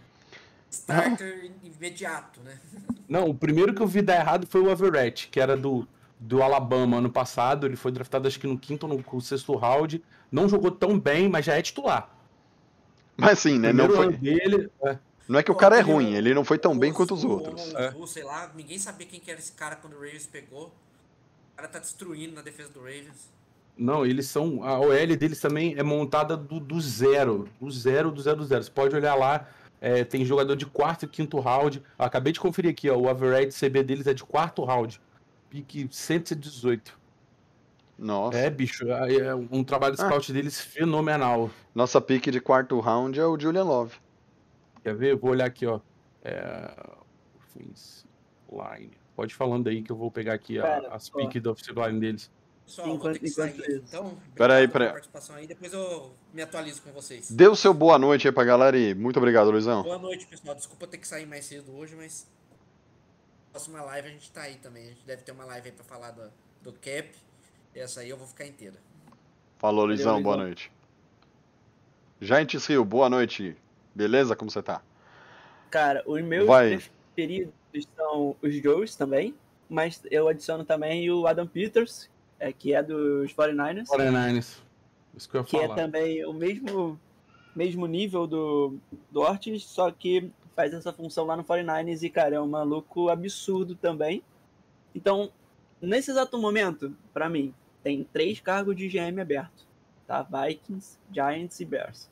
[0.72, 2.58] Starter imediato, né?
[3.10, 5.86] Não, o primeiro que eu vi dar errado foi o Everett, que era do,
[6.24, 7.68] do Alabama ano passado.
[7.68, 10.04] Ele foi draftado acho que no quinto ou no sexto round.
[10.32, 12.10] Não jogou tão bem, mas já é titular.
[13.16, 13.72] Mas sim, né?
[13.72, 14.72] Não, foi, dele.
[14.84, 14.98] é,
[15.28, 17.74] não é que o cara é ruim, ele não foi tão bem quanto os outros.
[17.76, 17.94] É.
[18.08, 20.68] sei lá, ninguém sabia quem que era esse cara quando o Ravens pegou.
[20.68, 23.32] O cara tá destruindo na defesa do Ravens.
[23.78, 24.64] Não, eles são.
[24.64, 27.48] A OL deles também é montada do, do zero.
[27.60, 28.64] Do zero, do zero, do zero.
[28.64, 29.48] Você pode olhar lá.
[29.82, 31.84] é, tem jogador de quarto e quinto round.
[31.98, 32.98] Acabei de conferir aqui, ó.
[32.98, 35.00] O average CB deles é de quarto round.
[35.54, 36.98] Pique 118.
[37.96, 38.36] Nossa.
[38.40, 38.90] É, bicho.
[38.92, 40.08] É é um trabalho de Ah.
[40.08, 41.52] scout deles fenomenal.
[41.76, 43.96] Nossa pique de quarto round é o Julian Love.
[44.82, 45.12] Quer ver?
[45.12, 45.80] Eu vou olhar aqui, ó.
[46.24, 46.74] É...
[48.52, 48.92] Line.
[49.16, 51.80] Pode ir falando aí que eu vou pegar aqui a- Cara, as piques da offensive
[51.86, 52.32] line deles.
[52.66, 53.84] Pessoal, vou ter que sair.
[53.88, 54.90] Então, Peraí, peraí.
[54.90, 55.46] participação aí.
[55.46, 57.30] Depois eu me atualizo com vocês.
[57.30, 59.84] Dê o seu boa noite aí pra galera e muito obrigado, Luizão.
[59.84, 60.56] Boa noite, pessoal.
[60.56, 62.28] Desculpa ter que sair mais cedo hoje, mas
[63.54, 64.84] próxima live a gente tá aí também.
[64.84, 66.24] A gente deve ter uma live aí pra falar do,
[66.64, 67.10] do cap.
[67.76, 68.76] Essa aí eu vou ficar inteira.
[69.60, 70.72] Falou, Luizão, boa noite.
[72.20, 73.56] Giants Rio, boa noite.
[73.94, 74.36] Beleza?
[74.36, 74.82] Como você tá?
[75.70, 76.78] Cara, os meus Vai.
[77.16, 77.54] preferidos
[77.96, 79.36] são os Joes também,
[79.70, 84.58] mas eu adiciono também o Adam Peters, é, que é dos 49ers, 49ers.
[85.16, 85.76] Isso que eu ia que é falar.
[85.76, 87.00] também o mesmo,
[87.56, 88.78] mesmo nível do,
[89.12, 93.10] do Ortiz, só que faz essa função lá no 49ers e, cara, é um maluco
[93.10, 94.24] absurdo também.
[94.96, 95.32] Então,
[95.82, 99.66] nesse exato momento, pra mim, tem três cargos de GM aberto,
[100.08, 100.24] tá?
[100.24, 102.10] Vikings, Giants e Bears.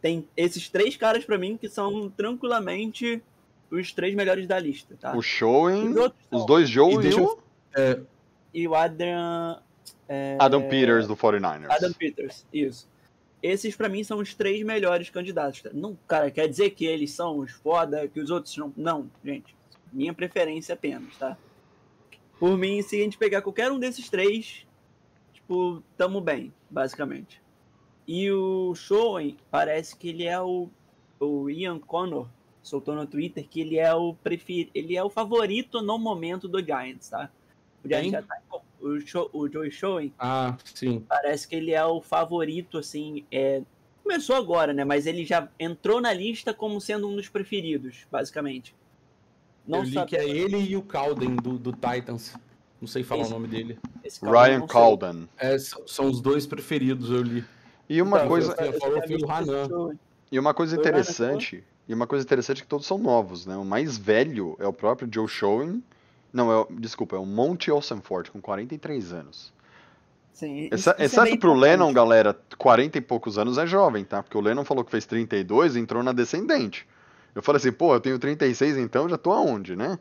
[0.00, 3.22] Tem esses três caras pra mim que são tranquilamente
[3.70, 5.16] os três melhores da lista, tá?
[5.16, 5.94] O Showing,
[6.30, 7.42] Os dois Joe E e, deixa o eu-
[7.76, 8.00] É,
[8.52, 9.60] E o Adrian...
[10.08, 11.70] é, Adam Peters do 49ers.
[11.70, 12.88] Adam Peters, isso.
[13.44, 15.62] Esses pra mim são os três melhores candidatos.
[15.74, 18.72] Não, cara, quer dizer que eles são os foda, que os outros não.
[18.74, 19.54] Não, gente.
[19.92, 21.36] Minha preferência apenas, tá?
[22.38, 24.66] Por mim, se a gente pegar qualquer um desses três,
[25.34, 27.42] tipo, tamo bem, basicamente.
[28.08, 30.70] E o Showen parece que ele é o,
[31.20, 32.26] o Ian Connor,
[32.62, 36.64] soltou no Twitter que ele é o prefer, ele é o favorito no momento do
[36.64, 37.28] Giants, tá?
[37.84, 38.40] O Giants já tá
[38.86, 39.70] o, Sho- o Joey
[40.18, 41.04] Ah, sim.
[41.08, 43.24] parece que ele é o favorito, assim.
[43.30, 43.62] É...
[44.02, 44.84] Começou agora, né?
[44.84, 48.74] Mas ele já entrou na lista como sendo um dos preferidos, basicamente.
[49.66, 52.34] Não eu li sabe que é ele e o Calden do, do Titans.
[52.80, 53.78] Não sei falar Esse- o nome dele.
[54.04, 54.66] eu Ryan.
[54.66, 55.28] Calden.
[55.38, 57.42] É, são, são os dois preferidos, eu li.
[57.88, 59.98] E uma Então, coisa, eu- falou já foi o Hanan.
[60.30, 63.56] e uma coisa Ryan interessante, e uma coisa interessante é que todos são novos, né?
[63.56, 65.82] O mais velho é o próprio Joe Showing.
[66.34, 69.52] Não, é o, desculpa, é o Monty Olsenfort, com 43 anos.
[70.32, 71.60] Sim, isso- isso é exceto pro importante.
[71.60, 74.20] Lennon, galera, 40 e poucos anos é jovem, tá?
[74.20, 76.86] Porque o Lennon falou que fez 32 e entrou na descendente.
[77.36, 79.96] Eu falei assim, pô, eu tenho 36 então, já tô aonde, né?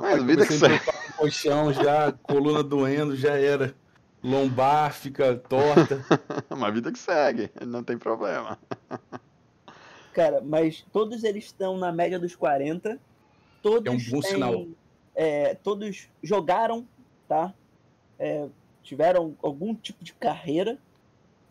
[0.00, 3.72] Mas vida que no colchão já, coluna doendo, já era.
[4.24, 6.04] Lombar fica torta.
[6.50, 8.58] Uma vida que segue, não tem problema.
[10.12, 12.98] Cara, mas todos eles estão na média dos 40.
[13.62, 14.66] Todos É um bom têm- sinal.
[15.14, 16.86] É, todos jogaram,
[17.28, 17.54] tá?
[18.18, 18.48] É,
[18.82, 20.78] tiveram algum tipo de carreira.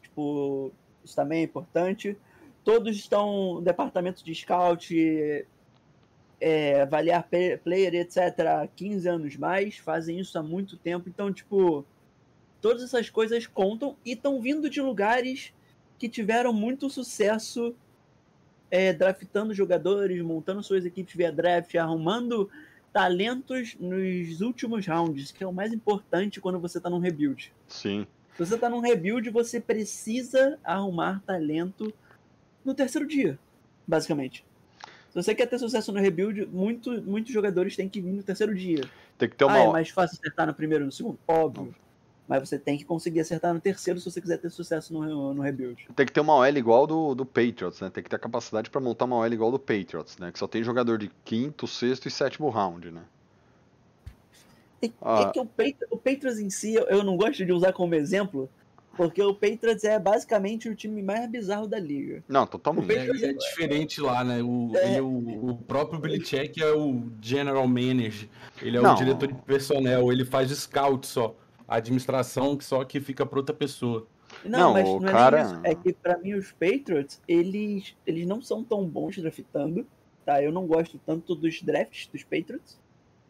[0.02, 0.72] Tipo,
[1.04, 2.18] isso também é importante.
[2.64, 4.96] Todos estão no departamento de scout,
[6.40, 7.28] é, avaliar
[7.64, 8.18] player, etc.
[8.48, 9.78] há 15 anos mais.
[9.78, 11.10] Fazem isso há muito tempo.
[11.10, 11.86] Então, tipo,
[12.60, 15.54] todas essas coisas contam e estão vindo de lugares
[15.98, 17.76] que tiveram muito sucesso
[18.72, 22.50] é, draftando jogadores, montando suas equipes via draft, arrumando
[22.92, 27.54] talentos nos últimos rounds, que é o mais importante quando você está num rebuild.
[27.68, 28.06] Sim.
[28.34, 31.94] Se você está num rebuild, você precisa arrumar talento
[32.64, 33.38] no terceiro dia,
[33.88, 34.46] basicamente.
[35.10, 38.56] Se você quer ter sucesso no rebuild, muito, muitos jogadores têm que vir no terceiro
[38.56, 38.84] dia.
[39.18, 39.56] Tem que ter uma.
[39.56, 41.20] Ah, é mais fácil acertar no primeiro e no segundo?
[41.28, 41.76] Óbvio.
[42.32, 45.42] Mas você tem que conseguir acertar no terceiro se você quiser ter sucesso no, no
[45.42, 45.86] rebuild.
[45.94, 47.90] Tem que ter uma OL igual do, do Patriots, né?
[47.90, 50.32] Tem que ter a capacidade pra montar uma OL igual do Patriots, né?
[50.32, 53.02] Que só tem jogador de quinto, sexto e sétimo round, né?
[54.82, 55.24] É, Ah.
[55.28, 57.96] é que o, Patri- o Patriots em si, eu- eu não gosto de usar como
[57.96, 58.50] exemplo,
[58.96, 62.24] porque o Patriots é basicamente o time mais bizarro da liga.
[62.30, 62.92] Não, totalmente.
[62.94, 64.42] É, e é diferente lá, né?
[64.42, 64.88] O, É.
[64.88, 68.30] ele é o, o próprio Belichick é o general manager,
[68.62, 68.94] ele é Não.
[68.94, 71.36] o diretor de personnel, ele faz scout só,
[71.68, 74.08] a administração que só que fica pra outra pessoa.
[74.46, 75.62] Não, Não, mas o não é cara-.
[75.64, 79.86] É que pra mim os Patriots, eles, eles não são tão bons draftando,
[80.26, 80.42] tá?
[80.42, 82.80] Eu não gosto tanto dos drafts dos Patriots,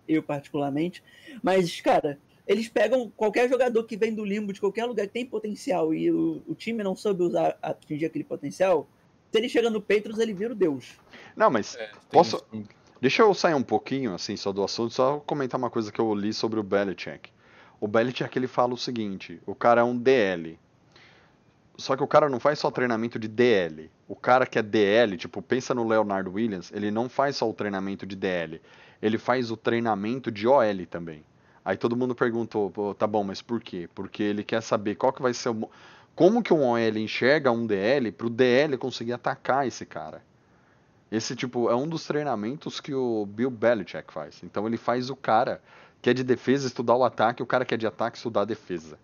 [0.07, 1.03] eu particularmente.
[1.41, 5.25] Mas, cara, eles pegam qualquer jogador que vem do limbo de qualquer lugar que tem
[5.25, 8.87] potencial e o, o time não soube usar, atingir aquele potencial,
[9.31, 10.97] se ele chega no Patriots, ele vira o Deus.
[11.35, 12.65] Não, mas Tem Posso- isso.
[12.99, 16.13] Deixa eu sair um pouquinho, assim, só do assunto, só comentar uma coisa que eu
[16.13, 17.31] li sobre o Belichick.
[17.81, 20.57] O Belichick, ele fala o seguinte, o cara é um DL.
[21.77, 23.89] Só que o cara não faz só treinamento de DL.
[24.07, 27.53] O cara que é DL, tipo, pensa no Leonardo Williams, ele não faz só o
[27.53, 28.61] treinamento de DL.
[29.01, 31.23] Ele faz o treinamento de OL também.
[31.65, 33.89] Aí todo mundo perguntou, "Pô, tá bom, mas por quê?
[33.95, 35.53] Porque ele quer saber qual que vai ser o...
[35.55, 35.71] mo-
[36.15, 40.21] Como que um OL enxerga um DL pro DL conseguir atacar esse cara.
[41.11, 44.41] Esse, tipo, é um dos treinamentos que o Bill Belichick faz.
[44.43, 45.61] Então ele faz o cara
[46.01, 48.45] que é de defesa estudar o ataque, o cara que é de ataque estudar a
[48.45, 48.97] defesa.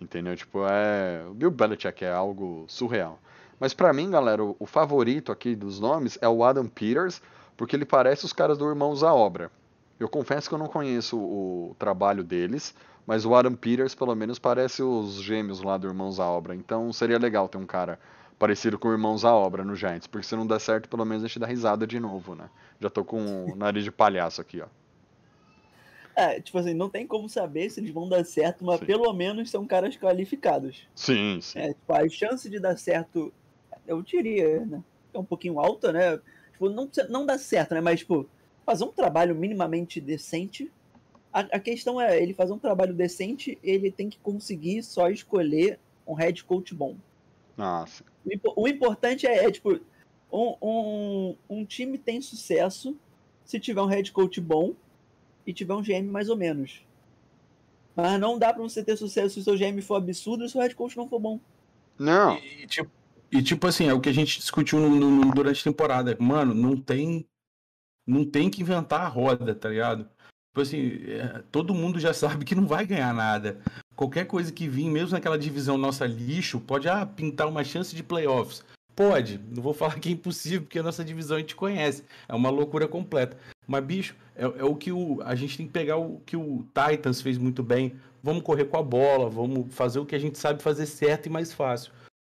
[0.00, 0.36] Entendeu?
[0.36, 1.24] Tipo, é.
[1.28, 3.18] O Bill Belichick é algo surreal.
[3.58, 7.22] Mas pra mim, galera, o, o favorito aqui dos nomes é o Adam Peters,
[7.56, 9.50] porque ele parece os caras do Irmãos à Obra.
[9.98, 12.74] Eu confesso que eu não conheço o trabalho deles,
[13.06, 16.54] mas o Adam Peters, pelo menos, parece os gêmeos lá do Irmãos à Obra.
[16.54, 17.98] Então seria legal ter um cara
[18.38, 21.26] parecido com Irmãos à Obra no Giants, porque se não der certo, pelo menos a
[21.26, 22.50] gente dá risada de novo, né?
[22.78, 24.66] Já tô com o nariz de palhaço aqui, ó.
[26.18, 28.86] É, tipo assim, não tem como saber se eles vão dar certo, mas Sim.
[28.86, 30.88] pelo menos são caras qualificados.
[30.94, 31.58] Sim, sim.
[31.58, 33.30] É, tipo, a chance de dar certo,
[33.86, 34.82] eu diria, né?
[35.12, 36.18] É um pouquinho alta, né?
[36.52, 37.82] Tipo, não, não dá certo, né?
[37.82, 38.26] Mas, tipo,
[38.64, 40.72] fazer um trabalho minimamente decente.
[41.30, 45.78] A, a questão é, ele fazer um trabalho decente, ele tem que conseguir só escolher
[46.06, 46.96] um head coach bom.
[47.58, 48.02] Nossa.
[48.24, 49.78] O, impo- o importante é, é, tipo,
[50.32, 52.96] um, um, um time tem sucesso
[53.44, 54.74] se tiver um head coach bom
[55.46, 56.82] e tiver um GM mais ou menos.
[57.94, 60.56] Mas não dá pra você ter sucesso se o seu GM for absurdo e se
[60.56, 61.40] o head coach não for bom.
[61.98, 62.36] Não.
[62.36, 62.90] E, e, tipo,
[63.32, 66.16] e, tipo assim, é o que a gente discutiu no- no- durante a temporada.
[66.20, 67.26] Mano, não tem.
[68.06, 70.04] Não tem que inventar a roda, tá ligado?
[70.04, 73.60] Tipo assim, é, todo mundo já sabe que não vai ganhar nada.
[73.96, 78.02] Qualquer coisa que vir, mesmo naquela divisão nossa lixo, pode ah, pintar uma chance de
[78.02, 78.62] playoffs.
[78.94, 79.40] Pode.
[79.54, 82.04] Não vou falar que é impossível, porque a nossa divisão a gente conhece.
[82.28, 83.36] É uma loucura completa.
[83.66, 86.64] Mas, bicho, é, é o que o, a gente tem que pegar o que o
[86.74, 87.94] Titans fez muito bem.
[88.22, 91.30] Vamos correr com a bola, vamos fazer o que a gente sabe fazer certo e
[91.30, 91.92] mais fácil.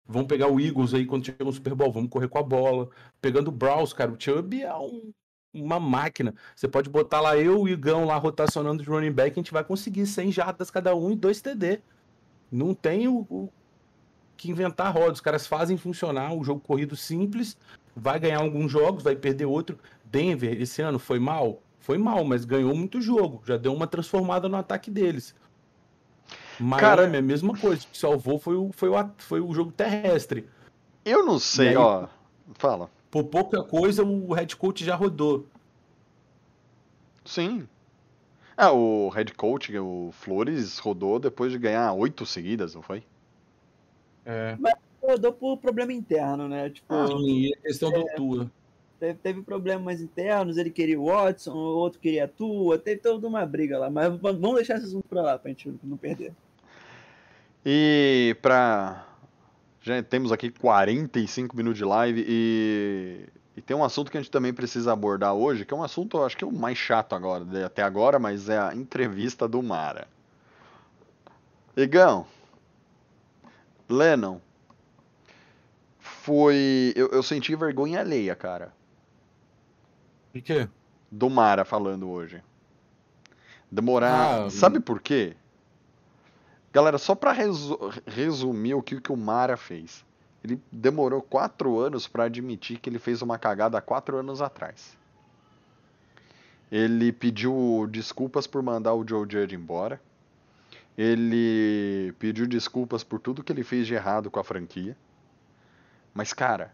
[0.06, 2.88] Vamos pegar o Eagles aí quando chegar no Super Bowl, vamos correr com a bola.
[3.20, 5.12] Pegando o Browns, cara, o Chubb é um-
[5.52, 6.34] uma máquina.
[6.54, 9.52] Você pode botar lá eu e o Igão lá rotacionando de running back, a gente
[9.52, 11.80] vai conseguir 100 jardas cada um e 2 TD.
[12.50, 13.48] Não tem o, o
[14.36, 15.12] que inventar roda.
[15.12, 17.56] Os caras fazem funcionar um jogo corrido simples,
[17.94, 19.78] vai ganhar alguns jogos, vai perder outro.
[20.04, 21.60] Denver, esse ano, foi mal?
[21.80, 23.42] Foi mal, mas ganhou muito jogo.
[23.46, 25.34] Já deu uma transformada no ataque deles.
[26.78, 27.82] Cara- Miami, a mesma coisa.
[27.82, 30.46] O que salvou foi o, foi o, foi o jogo terrestre.
[31.04, 32.06] Eu não sei, aí- ó.
[32.54, 32.90] Fala.
[33.10, 35.46] Por pouca coisa, o head coach já rodou.
[37.24, 37.66] Sim.
[38.56, 43.02] Ah, o head coach, o Flores, rodou depois de ganhar oito seguidas, não foi?
[44.24, 44.56] É.
[45.02, 46.68] Rodou por problema interno, né?
[46.70, 46.94] Tipo,
[47.26, 48.50] E a questão do Tua.
[49.00, 53.26] Teve, teve problemas internos, ele queria o Watson, o outro queria a Tua, teve toda
[53.26, 53.90] uma briga lá.
[53.90, 56.32] Mas vamos deixar esse assunto pra lá, pra gente não perder.
[57.64, 59.06] E pra.
[59.82, 63.26] Já temos aqui 45 minutos de live e.
[63.56, 66.16] E tem um assunto que a gente também precisa abordar hoje, que é um assunto,
[66.16, 69.60] eu acho que é o mais chato agora, até agora, mas é a entrevista do
[69.60, 70.06] Mara.
[71.76, 72.26] Igão,
[73.88, 74.40] Lennon,
[75.98, 76.92] foi.
[76.96, 78.72] Eu, eu senti vergonha alheia, cara,
[80.34, 80.68] O quê?
[81.10, 82.42] do Mara falando hoje.
[83.70, 84.44] Demorar.
[84.46, 85.34] Ah, Sabe por quê?
[86.72, 90.04] Galera, só pra resu- resumir o que, que o Mara fez.
[90.42, 94.96] Ele demorou quatro anos pra admitir que ele fez uma cagada há quatro anos atrás.
[96.70, 100.00] Ele pediu desculpas por mandar o Joe Judge embora.
[100.96, 104.96] Ele pediu desculpas por tudo que ele fez de errado com a franquia.
[106.14, 106.72] Mas, cara,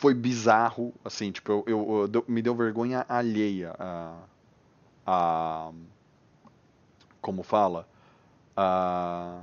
[0.00, 4.16] foi bizarro, assim, tipo, eu, eu- eu deu- me deu vergonha alheia a,
[5.06, 5.72] a
[7.20, 7.86] como fala,
[8.56, 9.42] a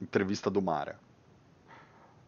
[0.00, 0.98] entrevista do Mara.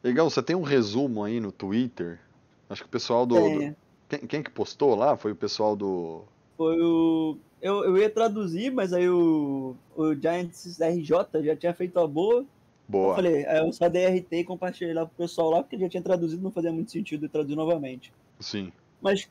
[0.02, 2.20] Legal, você tem um resumo aí no Twitter?
[2.68, 3.72] Acho que o pessoal do, do-
[4.08, 5.16] quem, quem que postou lá?
[5.16, 6.24] Foi o pessoal do
[6.56, 7.38] Foi o.
[7.60, 12.46] Eu, eu ia traduzir, mas aí o, o Giants RJ já tinha feito a boa.
[12.90, 13.14] Eu Boa.
[13.14, 16.02] falei, aí eu só dei RT e compartilhei lá pro pessoal lá, porque já tinha
[16.02, 18.12] traduzido, não fazia muito sentido traduzir novamente.
[18.40, 18.72] Sim.
[19.00, 19.30] Mas,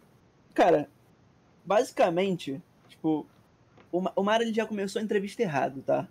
[0.54, 0.88] cara,
[1.66, 3.26] basicamente, tipo,
[3.92, 6.08] o, Ma- o Mara ele já começou a entrevista errado, tá?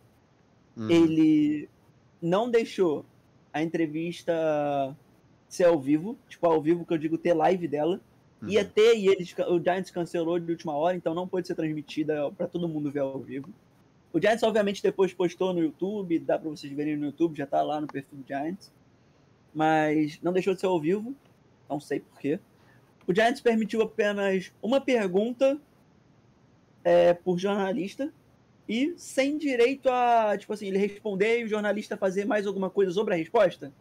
[0.76, 0.90] Uhum.
[0.90, 1.68] Ele
[2.20, 3.02] não deixou
[3.50, 4.94] a entrevista
[5.48, 7.98] ser ao vivo, tipo, ao vivo que eu digo ter live dela.
[8.42, 8.50] Uhum.
[8.50, 12.30] Ia ter e eles, o Giants cancelou de última hora, então não pôde ser transmitida
[12.32, 13.48] pra todo mundo ver ao vivo.
[14.12, 17.62] O Giants, obviamente, depois postou no YouTube, dá pra vocês verem no YouTube, já tá
[17.62, 18.72] lá no perfil do Giants.
[19.54, 21.14] Mas não deixou de ser ao vivo,
[21.68, 22.38] não sei porquê.
[23.06, 25.58] O Giants permitiu apenas uma pergunta
[26.84, 28.12] é, por jornalista
[28.68, 32.92] e sem direito a, tipo assim, ele responder e o jornalista fazer mais alguma coisa
[32.92, 33.72] sobre a resposta,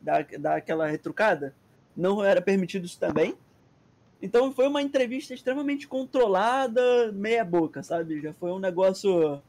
[0.00, 1.54] dar, dar aquela retrucada.
[1.96, 3.34] Não era permitido isso também.
[4.20, 8.20] Então foi uma entrevista extremamente controlada, meia boca, sabe?
[8.20, 9.40] Já foi um negócio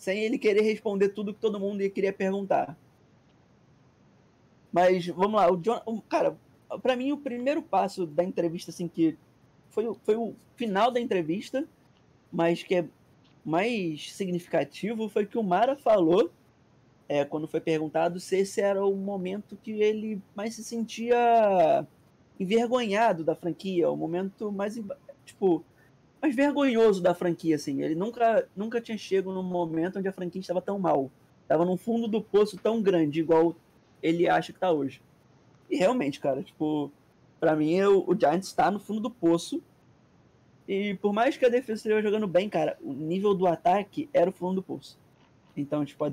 [0.00, 2.74] sem ele querer responder tudo que todo mundo queria perguntar.
[4.72, 6.38] Mas vamos lá, o John, o- cara,
[6.80, 9.18] pra mim o primeiro passo da entrevista assim que
[9.68, 11.68] foi, foi o final da entrevista,
[12.32, 12.88] mas que é
[13.44, 16.30] mais significativo foi que o Mara falou
[17.06, 21.86] é, quando foi perguntado se esse era o momento que ele mais se sentia
[22.38, 24.80] envergonhado da franquia, o momento mais
[25.26, 25.62] tipo
[26.20, 27.82] mais vergonhoso da franquia assim.
[27.82, 31.10] Ele nunca nunca tinha chegado num momento onde a franquia estava tão mal,
[31.42, 33.54] estava num fundo do poço tão grande igual
[34.02, 35.02] ele acha que tá hoje.
[35.70, 36.90] E realmente, cara, tipo,
[37.38, 39.62] pra mim o, o Giants tá no fundo do poço.
[40.68, 44.30] E por mais que a defesa esteja jogando bem, cara, o nível do ataque era
[44.30, 44.98] o fundo do poço.
[45.56, 46.10] Então, tipo, a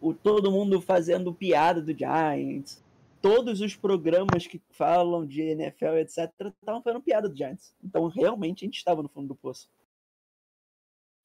[0.00, 2.81] o, todo mundo fazendo piada do Giants,
[3.22, 7.74] todos os programas que falam de NFL, etc, estavam fazendo piada do Giants.
[7.82, 9.70] Então, realmente, a gente estava no fundo do poço.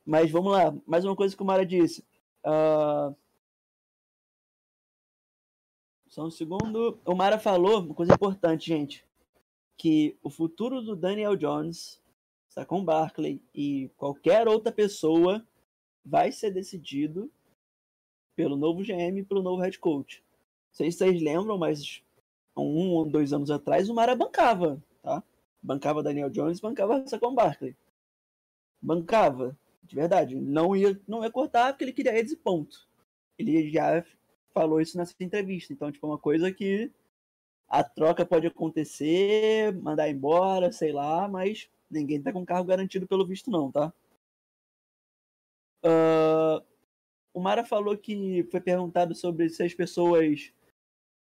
[0.05, 2.05] Mas vamos lá, mais uma coisa que o Mara disse.
[2.43, 3.13] Ah,
[6.17, 6.99] Só um segundo.
[7.05, 9.05] O Mara falou uma coisa importante, gente.
[9.77, 12.01] Que o futuro do Daniel Jones,
[12.49, 15.45] Saquon Barkley e qualquer outra pessoa
[16.03, 17.31] vai ser decidido
[18.35, 20.23] pelo novo GM e pelo novo head coach.
[20.77, 22.03] Sei se vocês lembram, mas
[22.55, 25.23] um ou dois anos atrás o Mara bancava, tá?
[25.59, 27.75] Bancava Daniel Jones, bancava Saquon Barkley.
[28.79, 30.35] Bancava, de verdade.
[30.35, 32.87] Não ia, não ia cortar porque ele queria eles e ponto.
[33.39, 34.05] Ele já
[34.53, 35.73] falou isso nessa entrevista.
[35.73, 36.91] Então, tipo, é uma coisa que
[37.67, 43.25] a troca pode acontecer, mandar embora, sei lá, mas ninguém tá com carro garantido pelo
[43.25, 43.91] visto, não, tá?
[45.83, 46.61] Ah,
[47.33, 50.53] o Mara falou que foi perguntado sobre se as pessoas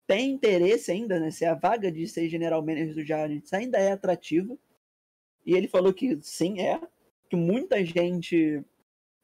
[0.08, 1.32] têm interesse ainda, né?
[1.32, 4.58] Se a vaga de ser general manager do Giants ainda é atrativa.
[5.46, 6.80] E ele falou que sim, é.
[7.30, 8.64] Que muita gente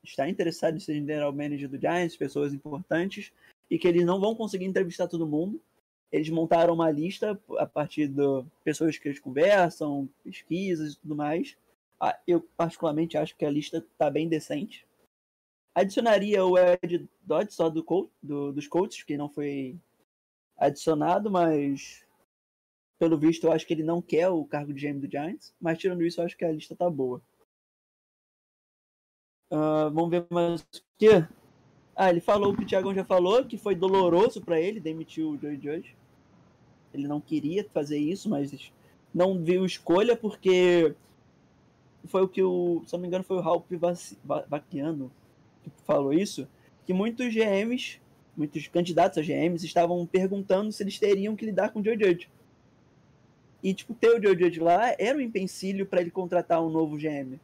[0.04, 3.32] está interessada em ser general manager do Giants, pessoas importantes
[3.70, 5.62] e que eles não vão conseguir entrevistar todo mundo.
[6.12, 8.24] Eles montaram uma lista a partir de
[8.64, 11.56] pessoas que eles conversam, pesquisas e tudo mais.
[12.00, 14.88] Ah, Eu, particularmente, acho que a lista está bem decente.
[15.76, 17.86] Adicionaria o Ed Dodge só do,
[18.24, 19.76] do- dos coaches, que não foi
[20.60, 22.06] adicionado, mas
[23.00, 25.54] pelo visto eu acho que ele não quer o cargo de GM do Giants.
[25.62, 27.22] Mas tirando isso, eu acho que a lista tá boa.
[29.52, 30.66] Ah, vamos ver mais o
[30.98, 31.08] que.
[31.96, 35.26] Ah, ele falou o que o Thiago já falou, que foi doloroso pra ele demitir
[35.26, 35.96] o Joey Judge.
[36.94, 38.72] Ele não queria fazer isso, mas
[39.14, 40.96] não viu escolha porque
[42.06, 45.12] foi o que o, se não me engano, foi o Ralph Vac- Va- Vacchiano
[45.64, 46.48] que falou isso,
[46.86, 48.00] que muitos GMs,
[48.40, 52.30] muitos candidatos a GMs estavam perguntando se eles teriam que lidar com o Joe Judge.
[53.62, 56.98] E tipo, ter o Joe Judge lá era um empecilho para ele contratar um novo
[56.98, 57.38] GM.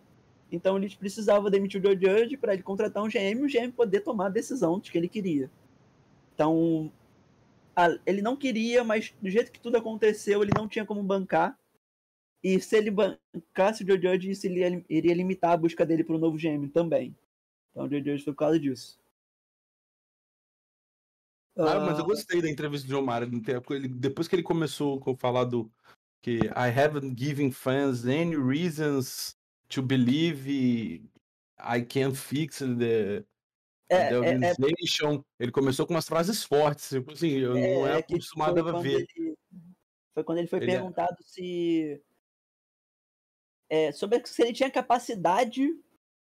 [0.50, 3.72] Então eles precisavam demitir o Joe Judge para ele contratar um GM e o GM
[3.72, 5.50] poder tomar a decisão de que ele queria.
[6.34, 6.90] Então,
[7.76, 11.60] a- ele não queria, mas do jeito que tudo aconteceu, ele não tinha como bancar.
[12.42, 16.16] E se ele bancasse o Joe Judge, isso iria, iria limitar a busca dele para
[16.16, 17.14] o novo GM também.
[17.72, 18.98] Então o Joe Judge foi por causa disso.
[21.58, 24.44] Ah, mas eu Ah, gostei da entrevista do John não tem- ele- Depois que ele
[24.44, 25.72] começou a falar do
[26.22, 29.38] que I haven't given fans any reasons
[29.70, 30.50] to believe
[31.58, 33.24] I can fix the,
[33.90, 35.24] É, the é- é- organization.
[35.40, 36.90] Ele começou com umas frases fortes.
[36.90, 39.06] Tipo assim, eu não É, era que acostumado a ver.
[39.16, 39.36] Ele,
[40.14, 42.02] Foi quando ele foi Ele é- perguntado se.
[43.70, 45.70] é, sobre se ele tinha capacidade.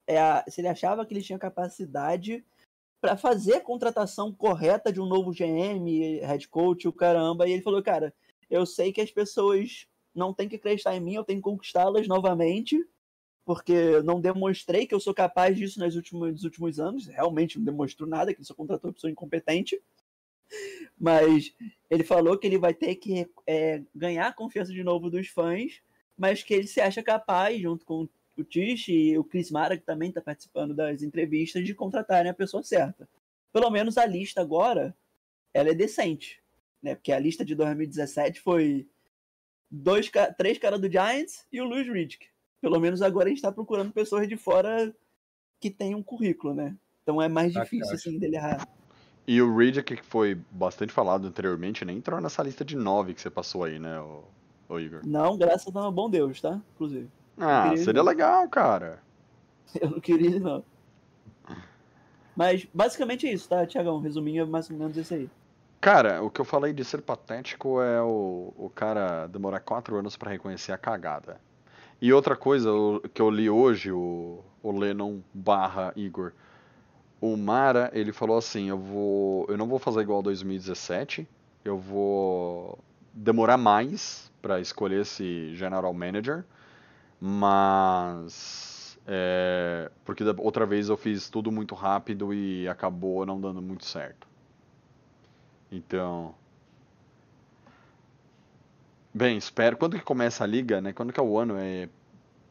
[0.08, 2.44] é, se ele achava que ele tinha capacidade
[3.02, 7.50] para fazer a contratação correta de um novo GM, head coach, o caramba.
[7.50, 8.14] E ele falou, cara,
[8.50, 12.08] eu sei que as pessoas não têm que acreditar em mim, eu tenho que conquistá-las
[12.08, 12.80] novamente.
[13.44, 17.08] Porque não demonstrei que eu sou capaz disso nos últimos, nos últimos anos.
[17.08, 19.82] Realmente não demonstrou nada, que ele só contratou uma pessoa incompetente.
[20.98, 21.52] Mas
[21.90, 25.82] ele falou que ele vai ter que é, ganhar a confiança de novo dos fãs,
[26.16, 29.86] mas que ele se acha capaz, junto com o Tish e o Chris Mara, que
[29.86, 33.08] também está participando das entrevistas, de contratarem a pessoa certa.
[33.52, 34.96] Pelo menos a lista agora,
[35.54, 36.42] ela é decente,
[36.82, 36.96] né?
[36.96, 38.88] Porque a lista de 2017 foi
[39.70, 42.28] dois, três caras do Giants e o Luiz Riddick.
[42.62, 44.94] Pelo menos agora a gente está procurando pessoas de fora
[45.60, 46.76] que tenham um currículo, né?
[47.04, 48.68] Então é mais Tá, difícil, assim, dele errar.
[49.28, 53.22] E o Riddick, que foi bastante falado anteriormente, nem entrou nessa lista de nove que
[53.22, 55.02] você passou aí, né, o, Igor?
[55.06, 56.62] Não, graças ao bom Deus, tá?
[56.74, 57.10] Inclusive.
[57.38, 59.02] Ah, seria legal, cara.
[59.82, 60.64] Eu não queria não.
[62.36, 64.00] Mas basicamente é isso, tá, Tiagão?
[64.00, 65.30] Resuminho é mais ou menos isso aí.
[65.80, 70.16] Cara, o que eu falei de ser patético é o, o cara demorar quatro anos
[70.16, 71.42] pra reconhecer a cagada.
[72.02, 76.34] E outra coisa o- que eu li hoje, o, o Lennon barra Igor,
[77.22, 81.28] o Mara, ele falou assim, eu vou, eu não vou fazer igual a 2017,
[81.66, 82.80] eu vou
[83.14, 86.46] demorar mais pra escolher esse general manager,
[87.22, 93.62] mas é, porque da outra vez eu fiz tudo muito rápido e acabou não dando
[93.62, 94.28] muito certo.
[95.72, 96.36] Então.
[99.14, 99.78] Bem, espero.
[99.78, 100.94] Quando que começa a liga, né?
[100.94, 101.56] Quando que é o ano?
[101.58, 101.90] É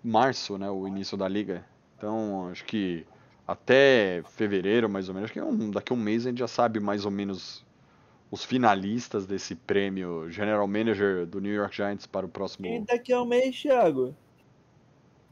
[0.04, 0.70] março, né?
[0.70, 1.64] O início da liga.
[1.96, 3.06] Então, acho que
[3.46, 5.26] até fevereiro, mais ou menos.
[5.26, 7.64] Acho que é um- daqui a um mês a gente já sabe mais ou menos
[8.30, 12.84] os finalistas desse prêmio General Manager do New York Giants para o E próximo.
[12.86, 14.16] daqui a um mês, Thiago?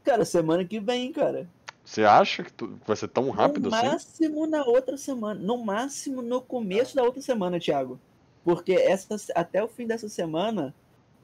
[0.09, 1.47] Cara, semana que vem, cara.
[1.85, 3.85] Você acha que tu- vai ser tão rápido no assim?
[3.85, 5.39] máximo na outra semana.
[5.39, 7.99] No máximo no começo da outra semana, Thiago.
[8.43, 10.73] Porque essa, até o fim dessa semana,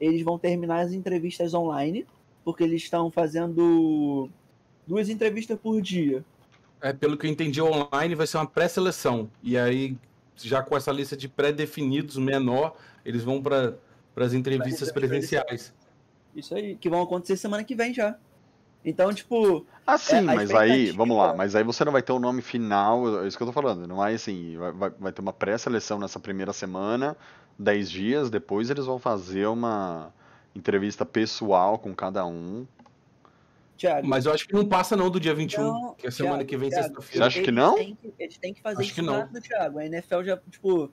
[0.00, 2.06] eles vão terminar as entrevistas online.
[2.44, 4.30] Porque eles estão fazendo
[4.86, 6.24] duas entrevistas por dia.
[6.80, 9.28] É, pelo que eu entendi, online vai ser uma pré-seleção.
[9.42, 9.96] E aí,
[10.36, 13.74] já com essa lista de pré-definidos menor, eles vão para
[14.14, 15.74] as entrevistas presenciais.
[16.36, 18.16] Isso aí, que vão acontecer semana que vem já.
[18.86, 22.12] Então, tipo, Ah, sim, a mas aí, vamos lá, mas aí você não vai ter
[22.12, 25.12] o nome final, é isso que eu tô falando, não é assim, vai, vai- vai
[25.12, 27.16] ter uma pré-seleção nessa primeira semana,
[27.58, 30.12] 10 dias, depois eles vão fazer uma
[30.54, 32.64] entrevista pessoal com cada um.
[33.76, 34.06] Thiago.
[34.08, 36.48] Mas eu acho que não passa não do dia 21, Não, que é semana Thiago,
[36.48, 37.24] que vem, sexta-feira.
[37.30, 37.74] Você acha que eles não?
[37.74, 39.20] têm que- eles têm que fazer Acho isso que não.
[39.20, 39.78] rápido, Thiago.
[39.78, 40.90] A NFL já, tipo,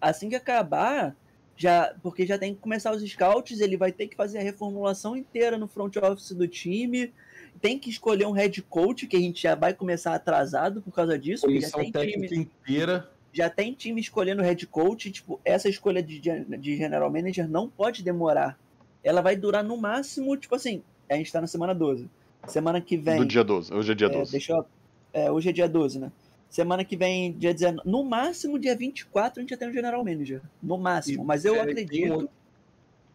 [0.00, 1.16] assim que acabar,
[1.56, 5.16] já, porque já tem que começar os scouts, ele vai ter que fazer a reformulação
[5.16, 7.14] inteira no front office do time.
[7.60, 11.18] Tem que escolher um head coach, que a gente já vai começar atrasado por causa
[11.18, 13.10] disso, já Comissão tem técnica time, inteira.
[13.32, 18.02] já tem time escolhendo head coach, tipo, essa escolha de, de general manager não pode
[18.02, 18.58] demorar.
[19.02, 22.08] Ela vai durar no máximo, tipo assim, a gente tá na semana 12.
[22.46, 23.16] Semana que vem.
[23.18, 24.32] Do dia 12, hoje é dia É, 12.
[24.32, 24.66] deixa eu-
[25.12, 26.12] é, hoje é dia 12, né?
[26.48, 27.88] Semana que vem, dia 19.
[27.88, 30.40] No máximo, dia 24, a gente já tem um General Manager.
[30.62, 31.24] No máximo.
[31.24, 32.28] Mas eu é, acredito um-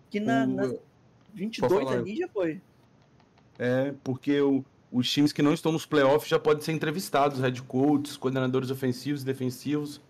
[0.09, 0.73] que na, na
[1.33, 1.99] 22 Pode falar.
[1.99, 2.59] ali já foi.
[3.63, 7.61] É, porque o- os times que não estão nos playoffs já podem ser entrevistados, head
[7.61, 10.01] coaches, coordenadores ofensivos e defensivos.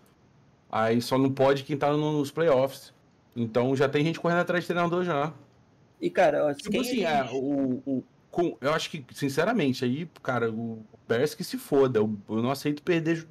[0.70, 2.94] Aí só não pode quem tá no- nos playoffs.
[3.36, 5.34] Então já tem gente correndo atrás de treinador já.
[6.00, 10.08] E, cara, ó, Tipo quem assim, é, o, o- com- eu acho que, sinceramente, aí,
[10.22, 11.98] cara, o Bears que se foda.
[11.98, 13.26] Eu, eu não aceito perder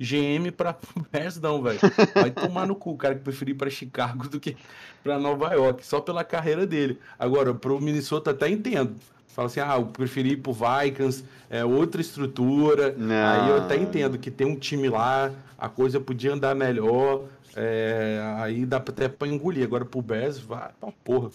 [0.00, 0.76] GM pra
[1.12, 1.78] Bears, não, velho.
[2.12, 4.56] Vai tomar no cu, o cara que preferir ir pra Chicago do que
[5.04, 6.98] pra Nova York, só pela carreira dele.
[7.16, 8.96] Agora, pro Minnesota até entendo.
[9.28, 12.94] Fala assim, ah, eu preferi ir pro Vikings, é outra estrutura.
[12.96, 13.14] Não.
[13.14, 17.24] Aí eu até entendo que tem um time lá, a coisa podia andar melhor.
[17.56, 19.64] é, aí dá até pra engolir.
[19.64, 21.30] Agora pro Bears, vai pra porra.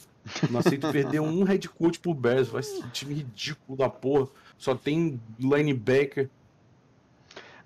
[0.50, 2.48] Não aceito perder um head coach pro Bears.
[2.50, 4.28] Vai ser um time ridículo da porra.
[4.58, 6.30] Só tem linebacker.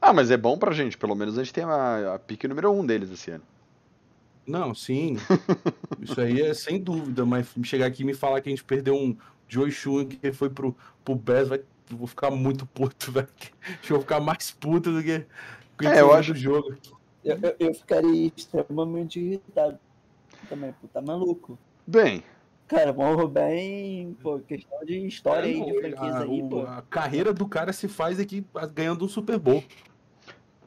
[0.02, 2.72] Ah, mas é bom pra gente, pelo menos a gente tem a, a pique número
[2.72, 3.44] 1 um deles esse ano.
[4.48, 5.18] Não, sim.
[6.02, 7.26] Isso aí é sem dúvida.
[7.26, 9.16] Mas chegar aqui e me falar que a gente perdeu um
[9.48, 13.28] Joey Shun que foi pro, pro Bears, vai, vou ficar muito puto, velho.
[13.82, 15.26] Que eu vou ficar mais puto do que
[15.78, 16.76] com É, esse eu jogo acho- do jogo.
[17.24, 19.80] eu, eu, eu ficaria extremamente irritado.
[20.50, 21.58] Também, pô, tá maluco.
[21.86, 22.24] Bem,
[22.68, 26.62] Cara, vamos bem, pô, questão de história aí, de É, franquia a, aí, o- pô.
[26.64, 29.64] a carreira do cara se faz aqui ganhando um Super Bowl.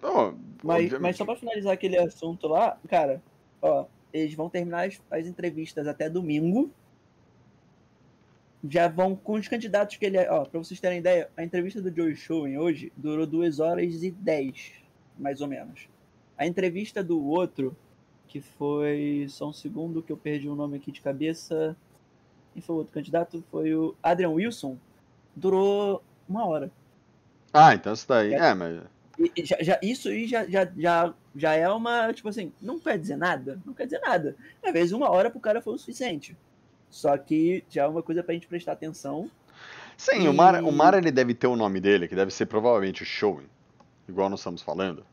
[0.03, 0.33] ó,
[0.65, 3.23] Mas, obviamente- mas só pra finalizar aquele assunto lá, cara,
[3.61, 6.71] ó, eles vão terminar as, as entrevistas até domingo.
[8.69, 10.19] Já vão com os candidatos que ele.
[10.29, 14.11] Ó, pra vocês terem ideia, a entrevista do Joe Showen hoje durou 2 horas e
[14.11, 14.73] 10,
[15.19, 15.89] mais ou menos.
[16.37, 17.75] A entrevista do outro,
[18.29, 19.27] que foi.
[19.31, 21.75] Só um segundo que eu perdi o nome aqui de cabeça.
[22.53, 23.43] Quem foi o outro candidato?
[23.51, 24.77] Foi o Adrian Wilson.
[25.35, 26.71] Durou uma hora.
[27.53, 28.35] Ah, então isso daí.
[28.35, 28.83] É, mas.
[29.19, 32.79] E- e já, já- isso aí já, já, já, já é uma, tipo assim, não
[32.79, 34.37] quer dizer nada, não quer dizer nada.
[34.63, 36.37] Às vezes uma hora pro cara foi o suficiente.
[36.91, 39.31] Só que já é uma coisa pra gente prestar atenção.
[39.97, 42.47] Sim, o Mara, E- o Mara ele deve ter o nome dele, que deve ser
[42.47, 43.47] provavelmente o Showing,
[44.09, 45.05] igual nós estamos falando.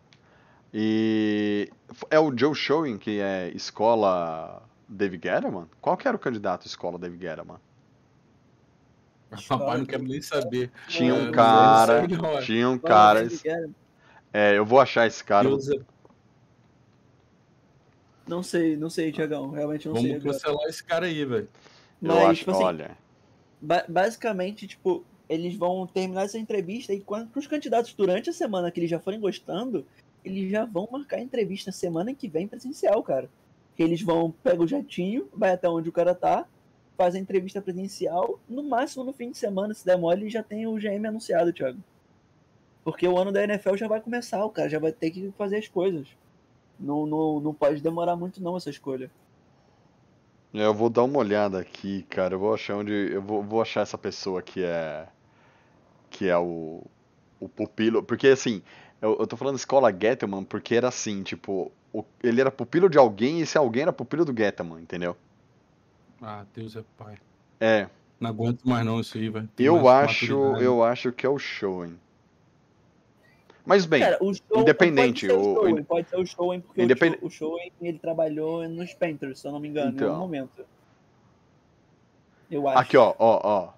[0.74, 1.70] E
[2.10, 6.98] é o Joe Showing que é escola David Guerra, Qual que era o candidato escola
[6.98, 7.46] David Guerra,
[9.50, 10.72] Rapaz, não quero nem saber.
[10.88, 12.42] Tinha É, um não cara, é.
[12.42, 13.28] tinha um cara,
[14.34, 15.50] é, eu vou achar esse cara.
[15.50, 15.82] Joseph,
[18.28, 19.50] Não sei, não sei, Tiagão.
[19.52, 20.18] Realmente não sei.
[20.18, 21.48] Vamos cancelar esse cara aí, velho.
[22.02, 22.98] Eu Mas, acho, tipo assim, olha,
[23.62, 28.70] ba- basicamente, tipo, eles vão terminar essa entrevista e quando os candidatos durante a semana
[28.70, 29.86] que eles já forem gostando,
[30.24, 33.30] eles já vão marcar a entrevista semana que vem presencial, cara.
[33.76, 36.46] Que eles vão, pega o jatinho, vai até onde o cara tá,
[36.98, 40.66] faz a entrevista presencial, no máximo no fim de semana, se der mole, já tem
[40.66, 41.80] o GM anunciado, Thiago.
[42.84, 45.58] Porque o ano da NFL já vai começar, o cara já vai ter que fazer
[45.58, 46.08] as coisas.
[46.80, 49.12] Não, não, não pode demorar muito não essa escolha.
[50.54, 52.36] eu vou dar uma olhada aqui, cara.
[52.36, 55.08] Eu vou achar onde, eu vou, vou achar essa pessoa que é,
[56.10, 56.84] que é o,
[57.40, 58.62] o pupilo, porque assim,
[59.02, 62.98] eu, eu tô falando escola Gettleman porque era assim, tipo, o- ele era pupilo de
[62.98, 65.18] alguém e esse alguém era pupilo do Gettleman, entendeu?
[66.22, 67.18] Ah, Deus é pai.
[67.60, 69.50] É, Não aguento mais não isso aí, velho.
[69.60, 72.00] Eu acho, eu acho que é o Showing.
[73.68, 76.62] Mas bem, Cara, o show, independente, Pode ser o, o- Showen, pode ser o Showen,
[76.62, 79.92] porque Independ- o, show, o Showen, ele trabalhou nos Panthers, se eu não me engano,
[79.92, 80.08] em Então.
[80.08, 80.66] algum momento.
[82.50, 82.80] Eu acho.
[82.80, 83.70] Aqui, ó, ó, ó.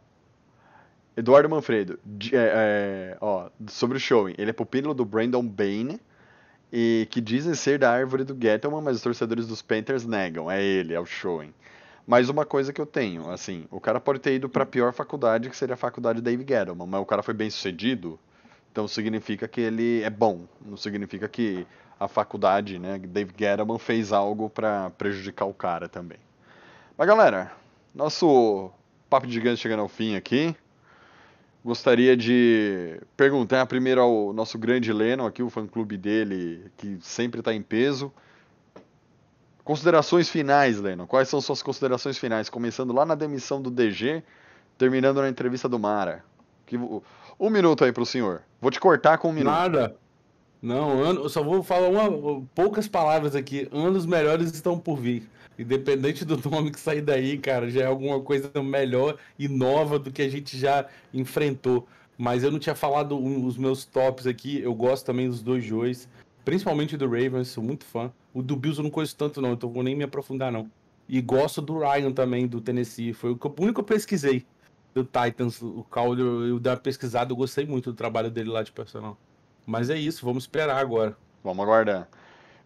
[1.17, 4.35] Eduardo Manfredo, de- é, é, ó, sobre o Showing.
[4.37, 5.99] Ele é pupilo do Brandon Bain,
[6.71, 10.49] e que dizem ser da árvore do Gettleman, mas os torcedores dos Panthers negam.
[10.51, 11.51] É ele, é o Showing.
[12.05, 15.49] Mas uma coisa que eu tenho, assim, o cara pode ter ido pra pior faculdade,
[15.49, 18.19] que seria a faculdade Dave Gettleman, mas o cara foi bem sucedido,
[18.71, 20.45] então significa que ele é bom.
[20.65, 21.65] Não significa que
[21.99, 26.19] a faculdade, né, Dave Gettleman fez algo pra prejudicar o cara também.
[26.97, 27.51] Mas galera,
[27.93, 28.71] nosso
[29.09, 30.55] papo de gigante chegando ao fim aqui.
[31.63, 37.53] Gostaria de perguntar primeiro ao nosso grande Lennon aqui, o fã-clube dele, que sempre está
[37.53, 38.13] em peso.
[39.63, 41.05] Considerações finais, Lennon.
[41.05, 42.49] Quais são suas considerações finais?
[42.49, 44.23] Começando lá na demissão do DG,
[44.77, 46.23] terminando na entrevista do Mara.
[46.65, 46.77] Que,
[47.39, 48.41] um minuto aí pro senhor.
[48.61, 49.53] Vou te cortar com um minuto.
[49.53, 49.95] Nada.
[50.61, 53.69] Não, ano, eu só vou falar uma, poucas palavras aqui.
[53.71, 55.29] Anos melhores estão por vir.
[55.57, 60.11] Independente do nome que sair daí, cara, já é alguma coisa melhor e nova do
[60.11, 61.87] que a gente já enfrentou.
[62.17, 64.59] Mas eu não tinha falado um- os meus tops aqui.
[64.59, 66.07] Eu gosto também dos dois Joes,
[66.43, 68.11] principalmente do Ravens, sou muito fã.
[68.33, 70.69] O do Bills eu não conheço tanto, não, então vou nem me aprofundar, não.
[71.07, 73.13] E gosto do Ryan também, do Tennessee.
[73.13, 74.45] Foi o único que eu pesquisei
[75.03, 75.61] do Titans.
[75.61, 79.17] O Calder, eu, dei uma pesquisada, eu gostei muito do trabalho dele lá de personal.
[79.65, 81.15] Mas é isso, vamos esperar agora.
[81.43, 82.07] Vamos aguardar.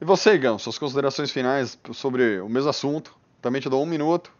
[0.01, 3.15] E você, Igão, suas considerações finais sobre o mesmo assunto.
[3.41, 4.31] Também te dou um minuto.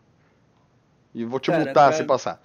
[1.14, 2.42] E vou te Cara, multar pra- se passar.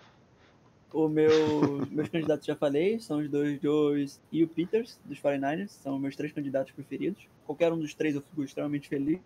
[0.92, 1.30] O meu,
[1.90, 6.16] meus candidatos já falei, são os dois Joes e o Peters, dos 49ers, são meus
[6.16, 7.22] três candidatos preferidos.
[7.46, 9.20] Qualquer um dos três eu fico extremamente feliz.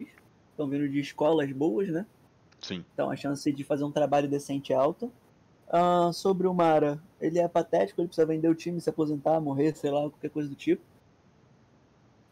[0.50, 2.04] Estão vindo de escolas boas, né?
[2.60, 2.84] Sim.
[2.94, 5.08] Então a chance de fazer um trabalho decente é alta.
[5.74, 9.74] Ah, sobre o Mara, ele é patético, ele precisa vender o time, se aposentar, morrer,
[9.74, 10.82] sei lá, qualquer coisa do tipo.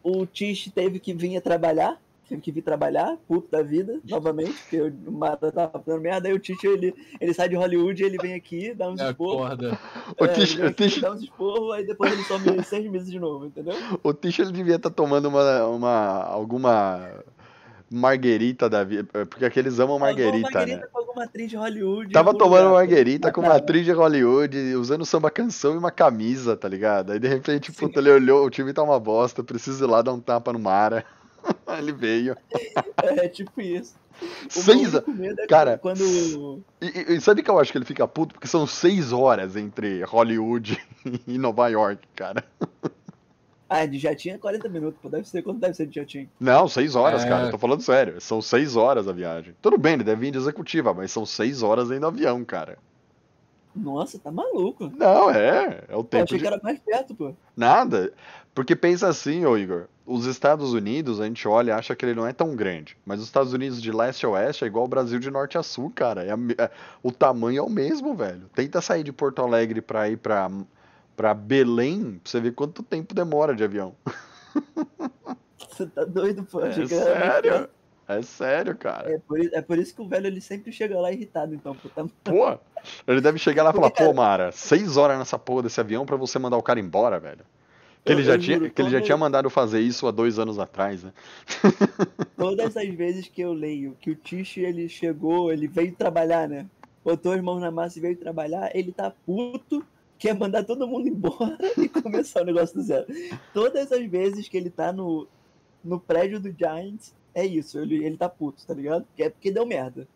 [0.03, 4.53] O Tish teve que vir a trabalhar, teve que vir trabalhar, puto da vida, novamente,
[4.53, 8.17] porque o Mara tava fazendo merda, aí o Tish ele, ele sai de Hollywood, ele
[8.19, 9.45] vem aqui, dá uns esporros.
[9.51, 9.79] Acorda.
[10.19, 13.19] O É, Tish, o Tish, dá uns esporros, aí depois ele some seis meses de
[13.19, 13.73] novo, entendeu?
[14.03, 17.23] o Tish ele devia estar tomando uma, uma, alguma
[17.91, 19.07] marguerita da vida.
[19.25, 20.87] Porque aqueles amam marguerita, Alguma né?
[20.91, 22.11] com alguma atriz de Hollywood.
[22.13, 22.73] Tava tomando lugar.
[22.75, 27.11] marguerita com uma atriz de Hollywood, usando samba canção e uma camisa, tá ligado?
[27.11, 30.13] Aí de repente, puta, ele olhou, o time tá uma bosta, preciso ir lá dar
[30.13, 31.03] um tapa no Mara.
[31.77, 32.37] ele veio.
[32.97, 33.95] É tipo isso.
[34.55, 35.01] O Seis é
[35.47, 35.79] cara.
[35.79, 36.61] quando.
[36.79, 38.35] E, e- e sabe que eu acho que ele fica puto?
[38.35, 40.79] Porque são seis horas entre Hollywood
[41.27, 42.43] e Nova York, cara.
[43.73, 45.07] Ah, de jatinho é 40 minutos, pô.
[45.07, 45.41] Deve ser.
[45.41, 46.29] Quanto deve ser de jatinho?
[46.37, 47.29] Não, seis horas, É.
[47.29, 47.45] cara.
[47.45, 48.19] Eu tô falando sério.
[48.19, 49.55] São seis horas a viagem.
[49.61, 52.77] Tudo bem, ele deve vir de executiva, mas são seis horas dentro do avião, cara.
[53.73, 54.91] Nossa, tá maluco.
[54.97, 55.85] Não, é.
[55.87, 56.43] É o Eu tempo achei de...
[56.43, 57.33] que era mais perto, pô.
[57.55, 58.11] Nada.
[58.53, 59.85] Porque pensa assim, ô Igor.
[60.05, 62.97] Os Estados Unidos, a gente olha e acha que ele não é tão grande.
[63.05, 65.63] Mas os Estados Unidos de leste a oeste é igual o Brasil de norte a
[65.63, 66.25] sul, cara.
[66.25, 68.49] É a é- o tamanho é o mesmo, velho.
[68.53, 70.51] Tenta sair de Porto Alegre pra ir pra,
[71.15, 73.95] pra Belém, pra você ver quanto tempo demora de avião.
[75.69, 76.61] Você tá doido, pô.
[76.61, 77.69] É sério.
[78.07, 79.09] É sério, cara.
[79.09, 81.87] É por, é por isso que o velho ele sempre chega lá irritado, então, pô.
[81.87, 82.05] Tá...
[82.23, 82.59] Pô,
[83.07, 86.17] ele deve chegar lá e falar, pô, Mara, seis horas nessa porra desse avião pra
[86.17, 87.45] você mandar o cara embora, velho.
[88.03, 90.39] Que Eu- ele já tinha, juro, que ele já tinha mandado fazer isso há dois
[90.39, 91.13] anos atrás, né?
[92.35, 96.65] Todas as vezes que eu leio que o Tish ele chegou, ele veio trabalhar, né?
[97.05, 99.85] Botou as mãos na massa e veio trabalhar, ele tá puto,
[100.21, 103.07] quer mandar todo mundo embora e começar o negócio do zero.
[103.51, 105.27] Todas as vezes que ele tá no,
[105.83, 109.05] no prédio do Giants, é isso, ele, ele tá puto, tá ligado?
[109.15, 110.07] Que é porque deu merda.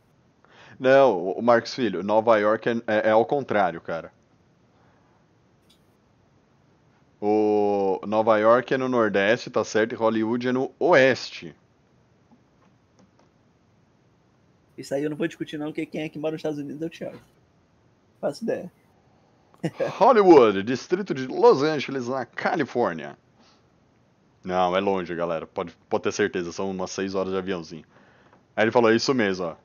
[0.79, 4.13] Não, o Marcos Filho, Nova York é, é- é ao contrário, cara.
[7.19, 9.93] O Nova York é no Nordeste, tá certo?
[9.93, 11.55] E Hollywood é no Oeste.
[14.77, 16.81] Isso aí eu não vou discutir não, porque quem é que mora nos Estados Unidos
[16.81, 17.19] é o Thiago.
[18.21, 18.71] Faço ideia.
[19.97, 23.17] Hollywood, distrito de Los Angeles, na Califórnia.
[24.43, 25.47] Não, é longe, galera.
[25.47, 27.85] Pode, pode ter certeza, são umas seis horas de aviãozinho.
[28.55, 29.55] Aí ele falou, é isso mesmo, ó.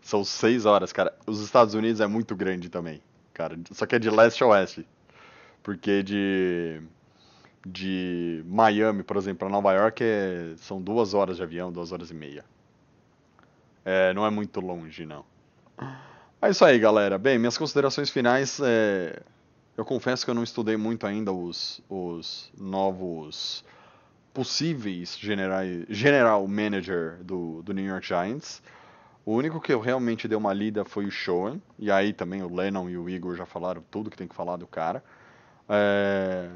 [0.00, 1.12] São seis horas, cara.
[1.26, 3.02] Os Estados Unidos é muito grande também,
[3.34, 3.58] cara.
[3.72, 4.86] Só que é de leste a oeste.
[5.62, 6.80] Porque de.
[7.66, 12.10] De Miami, por exemplo, para Nova York é, são duas horas de avião, duas horas
[12.10, 12.44] e meia.
[13.84, 15.24] É, não é muito longe, não.
[16.40, 17.18] É isso aí, galera.
[17.18, 18.60] Bem, minhas considerações finais.
[18.62, 19.20] É...
[19.78, 23.64] Eu confesso que eu não estudei muito ainda os, os novos
[24.34, 28.60] possíveis general, general manager do, do New York Giants.
[29.24, 31.62] O único que eu realmente dei uma lida foi o Showen.
[31.78, 34.56] E aí também o Lennon e o Igor já falaram tudo que tem que falar
[34.56, 35.04] do cara.
[35.68, 36.50] É,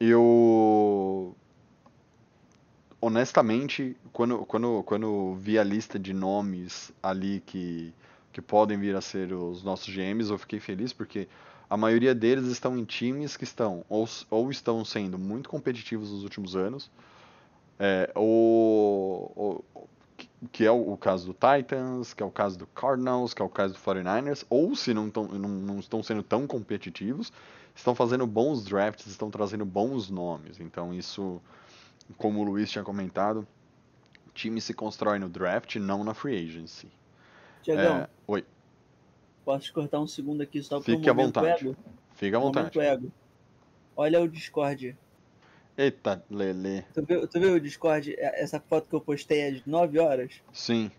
[0.00, 1.36] Eu.
[3.00, 7.92] Honestamente, quando, quando, quando vi a lista de nomes ali que,
[8.32, 11.28] que podem vir a ser os nossos GMs, eu fiquei feliz porque
[11.74, 16.22] a maioria deles estão em times que estão ou, ou estão sendo muito competitivos nos
[16.22, 16.88] últimos anos,
[17.78, 19.64] é, ou, ou-
[20.52, 23.44] que- é o, o caso do Titans, que é o caso do Cardinals, que é
[23.44, 27.32] o caso do 49ers, ou se não, tão, não, não estão sendo tão competitivos,
[27.74, 30.60] estão fazendo bons drafts, estão trazendo bons nomes.
[30.60, 31.40] Então isso,
[32.18, 33.46] como o Luiz tinha comentado,
[34.34, 36.88] time se constrói no draft, não na free agency.
[37.62, 38.44] Tiagão, É, oi,
[39.44, 41.64] posso te cortar um segundo aqui só para Fique à momento vontade.
[41.68, 41.76] ego?
[42.14, 42.78] fica à vontade.
[42.80, 43.12] Ego.
[43.96, 44.96] Olha o Discord.
[45.76, 46.84] Eita, Lele.
[46.94, 48.14] Tu viu, tu viu o Discord?
[48.16, 50.32] É- Essa foto que eu postei é de 9 horas.
[50.52, 50.90] Sim.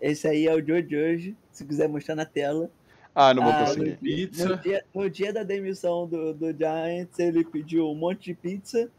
[0.00, 1.36] Esse aí é o Joe de hoje.
[1.52, 2.70] Se quiser mostrar na tela.
[3.14, 3.90] Ah, não vou Ah, conseguir.
[3.92, 4.56] No Pizza.
[4.56, 8.90] dia, no dia da demissão do, do Giants, ele pediu um monte de pizza.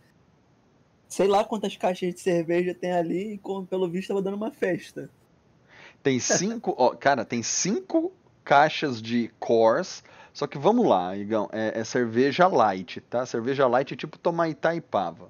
[1.08, 4.52] Sei lá quantas caixas de cerveja tem ali e, com- pelo visto, tava dando uma
[4.52, 5.10] festa.
[6.04, 8.12] Tem cinco, ó, cara, tem cinco
[8.48, 10.02] caixas de Coors.
[10.34, 13.26] Só que vamos lá, Igão, é, é cerveja light, tá?
[13.26, 15.30] Cerveja light é tipo tomar Itaipava.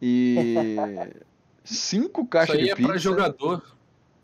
[0.00, 0.44] E
[1.64, 2.88] cinco Isso caixas aí de é pizza.
[2.88, 3.62] pra jogador.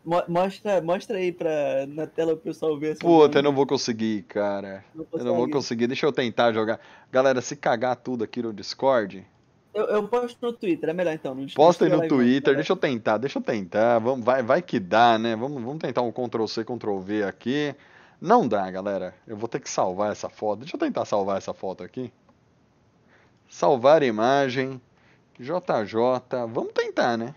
[0.03, 2.97] Mo- Mostra, mostra aí pra, na tela pro pessoal ver.
[2.97, 4.83] Puta, eu não vou conseguir, cara.
[4.95, 5.85] Não Eu não vou conseguir.
[5.87, 6.79] Deixa eu tentar jogar.
[7.11, 9.23] Galera, se cagar tudo aqui no Discord,
[9.73, 11.35] Eu, eu posto no Twitter, é melhor então.
[11.35, 12.55] não posta aí no Twitter.
[12.55, 13.99] Deixa eu tentar, deixa eu tentar.
[13.99, 15.35] Vamos, vai, vai que dá, né?
[15.35, 17.75] Vamos, vamos tentar um Ctrl C, Ctrl V aqui.
[18.21, 19.15] Não dá, galera.
[19.25, 20.59] Eu vou ter que salvar essa foto.
[20.59, 22.13] Deixa eu tentar salvar essa foto aqui.
[23.49, 24.79] Salvar imagem.
[25.39, 26.45] JJ.
[26.53, 27.33] Vamos tentar, né?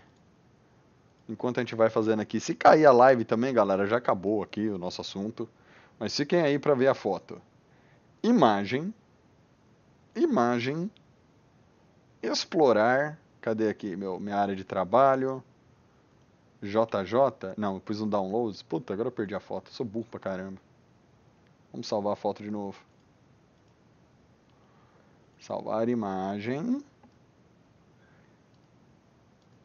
[1.27, 2.39] Enquanto a gente vai fazendo aqui.
[2.39, 5.49] Se cair a live também, galera, já acabou aqui o nosso assunto.
[5.97, 7.41] Mas fiquem aí para ver a foto.
[8.21, 8.93] Imagem.
[10.15, 10.91] Imagem.
[12.21, 13.19] Explorar.
[13.41, 15.43] Cadê aqui meu, minha área de trabalho?
[16.61, 17.55] JJ?
[17.57, 18.61] Não, eu pus um downloads.
[18.61, 19.71] Puta, agora eu perdi a foto.
[19.71, 20.64] Sou burro pra caramba.
[21.75, 22.79] Vamos salvar a foto de novo.
[25.37, 26.81] Salvar imagem.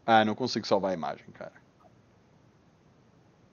[0.04, 1.52] Ah, não consigo salvar a imagem, cara.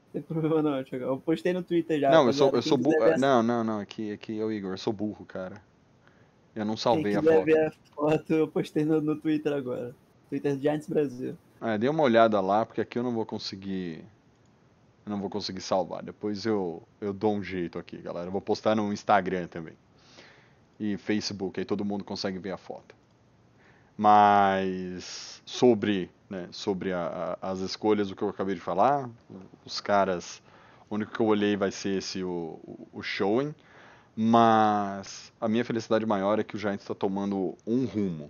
[0.06, 1.06] Não tem problema não, Thiago.
[1.06, 2.10] Eu postei no Twitter já.
[2.10, 2.58] não, eu sou, rapaziada.
[2.58, 3.06] eu sou burro.
[3.06, 3.80] ver Não, não, não.
[3.80, 4.72] Aqui, aqui é o Igor.
[4.72, 5.62] Eu sou burro, cara.
[6.56, 7.46] Eu não salvei a foto.
[7.46, 9.96] ver a foto, eu postei no, no Twitter agora.
[10.30, 11.38] Twitter Giants Brasil.
[11.62, 14.04] É, dê uma olhada lá, porque aqui eu não vou conseguir.
[15.08, 16.04] Eu não vou conseguir salvar.
[16.04, 18.28] Depois eu, eu dou um jeito aqui, galera.
[18.28, 19.74] Eu vou postar no Instagram também.
[20.78, 22.94] E Facebook, aí todo mundo consegue ver a foto.
[23.98, 29.10] Mas sobre, né, sobre a- a- as escolhas do que eu acabei de falar,
[29.66, 30.42] os caras.
[30.90, 33.56] O único que eu olhei vai ser esse o, o, o Showing.
[34.14, 38.30] Mas a minha felicidade maior é que o Giants está tomando um rumo.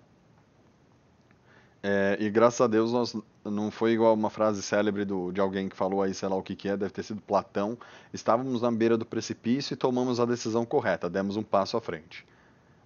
[1.90, 3.16] É, e graças a Deus nós
[3.46, 6.44] não foi igual uma frase célebre do, de alguém que falou aí, sei lá o
[6.44, 7.78] que, que é, deve ter sido Platão.
[8.14, 12.26] Estávamos na beira do precipício e tomamos a decisão correta, demos um passo à frente.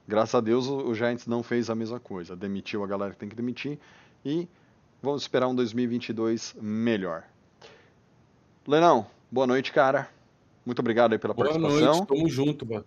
[0.07, 3.17] Graças a Deus o, o Giants não fez a mesma coisa, demitiu a galera que
[3.17, 3.79] tem que demitir
[4.23, 4.47] e
[5.01, 7.23] vamos esperar um 2022 melhor.
[8.67, 10.07] Lenão, boa noite, cara.
[10.63, 11.95] Muito obrigado aí pela Boa participação.
[11.95, 12.85] noite, tamo junto, mano.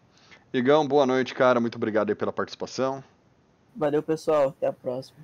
[0.53, 1.59] Igão, boa noite, cara.
[1.59, 3.03] Muito obrigado aí pela participação.
[3.75, 4.51] Valeu, pessoal.
[4.51, 5.19] Até a próxima.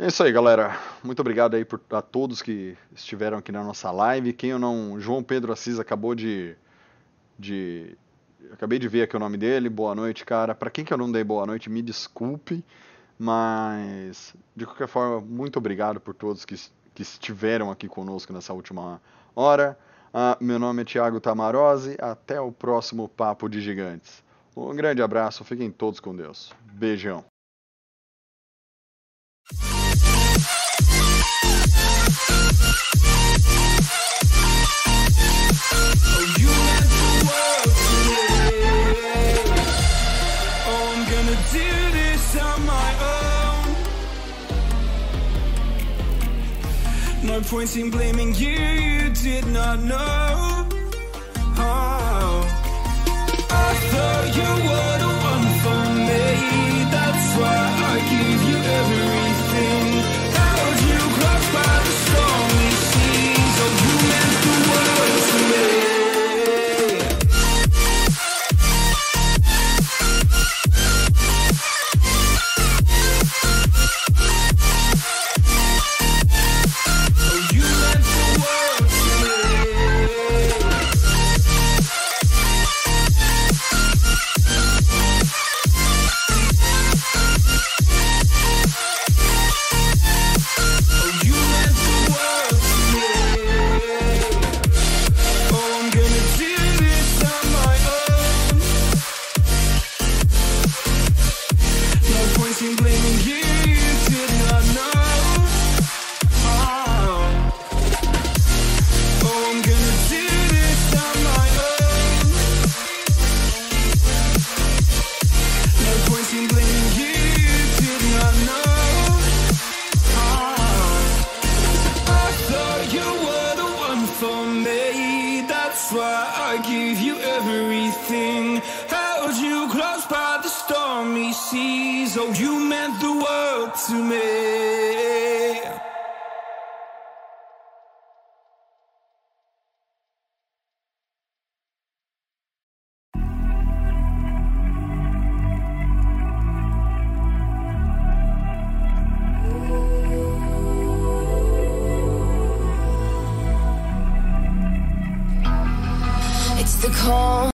[0.00, 0.80] É isso aí, galera.
[1.04, 4.32] Muito obrigado aí por, a todos que estiveram aqui na nossa live.
[4.32, 4.98] Quem eu não.
[4.98, 6.56] João Pedro Assis acabou de.
[7.38, 7.98] de
[8.50, 9.68] acabei de ver aqui o nome dele.
[9.68, 10.54] Boa noite, cara.
[10.54, 12.64] Para quem que eu não dei boa noite, me desculpe.
[13.18, 16.56] Mas, de qualquer forma, muito obrigado por todos que,
[16.94, 19.02] que estiveram aqui conosco nessa última
[19.36, 19.78] hora.
[20.14, 21.98] Ah, meu nome é Thiago Tamarose.
[22.00, 24.24] Até o próximo Papo de Gigantes.
[24.56, 25.44] Um grande abraço.
[25.44, 26.54] Fiquem todos com Deus.
[26.72, 27.22] Beijão.
[47.52, 47.60] Own.
[47.60, 50.68] No point in blaming you, you did not know.
[51.56, 52.46] Oh.
[53.50, 54.99] I thought you were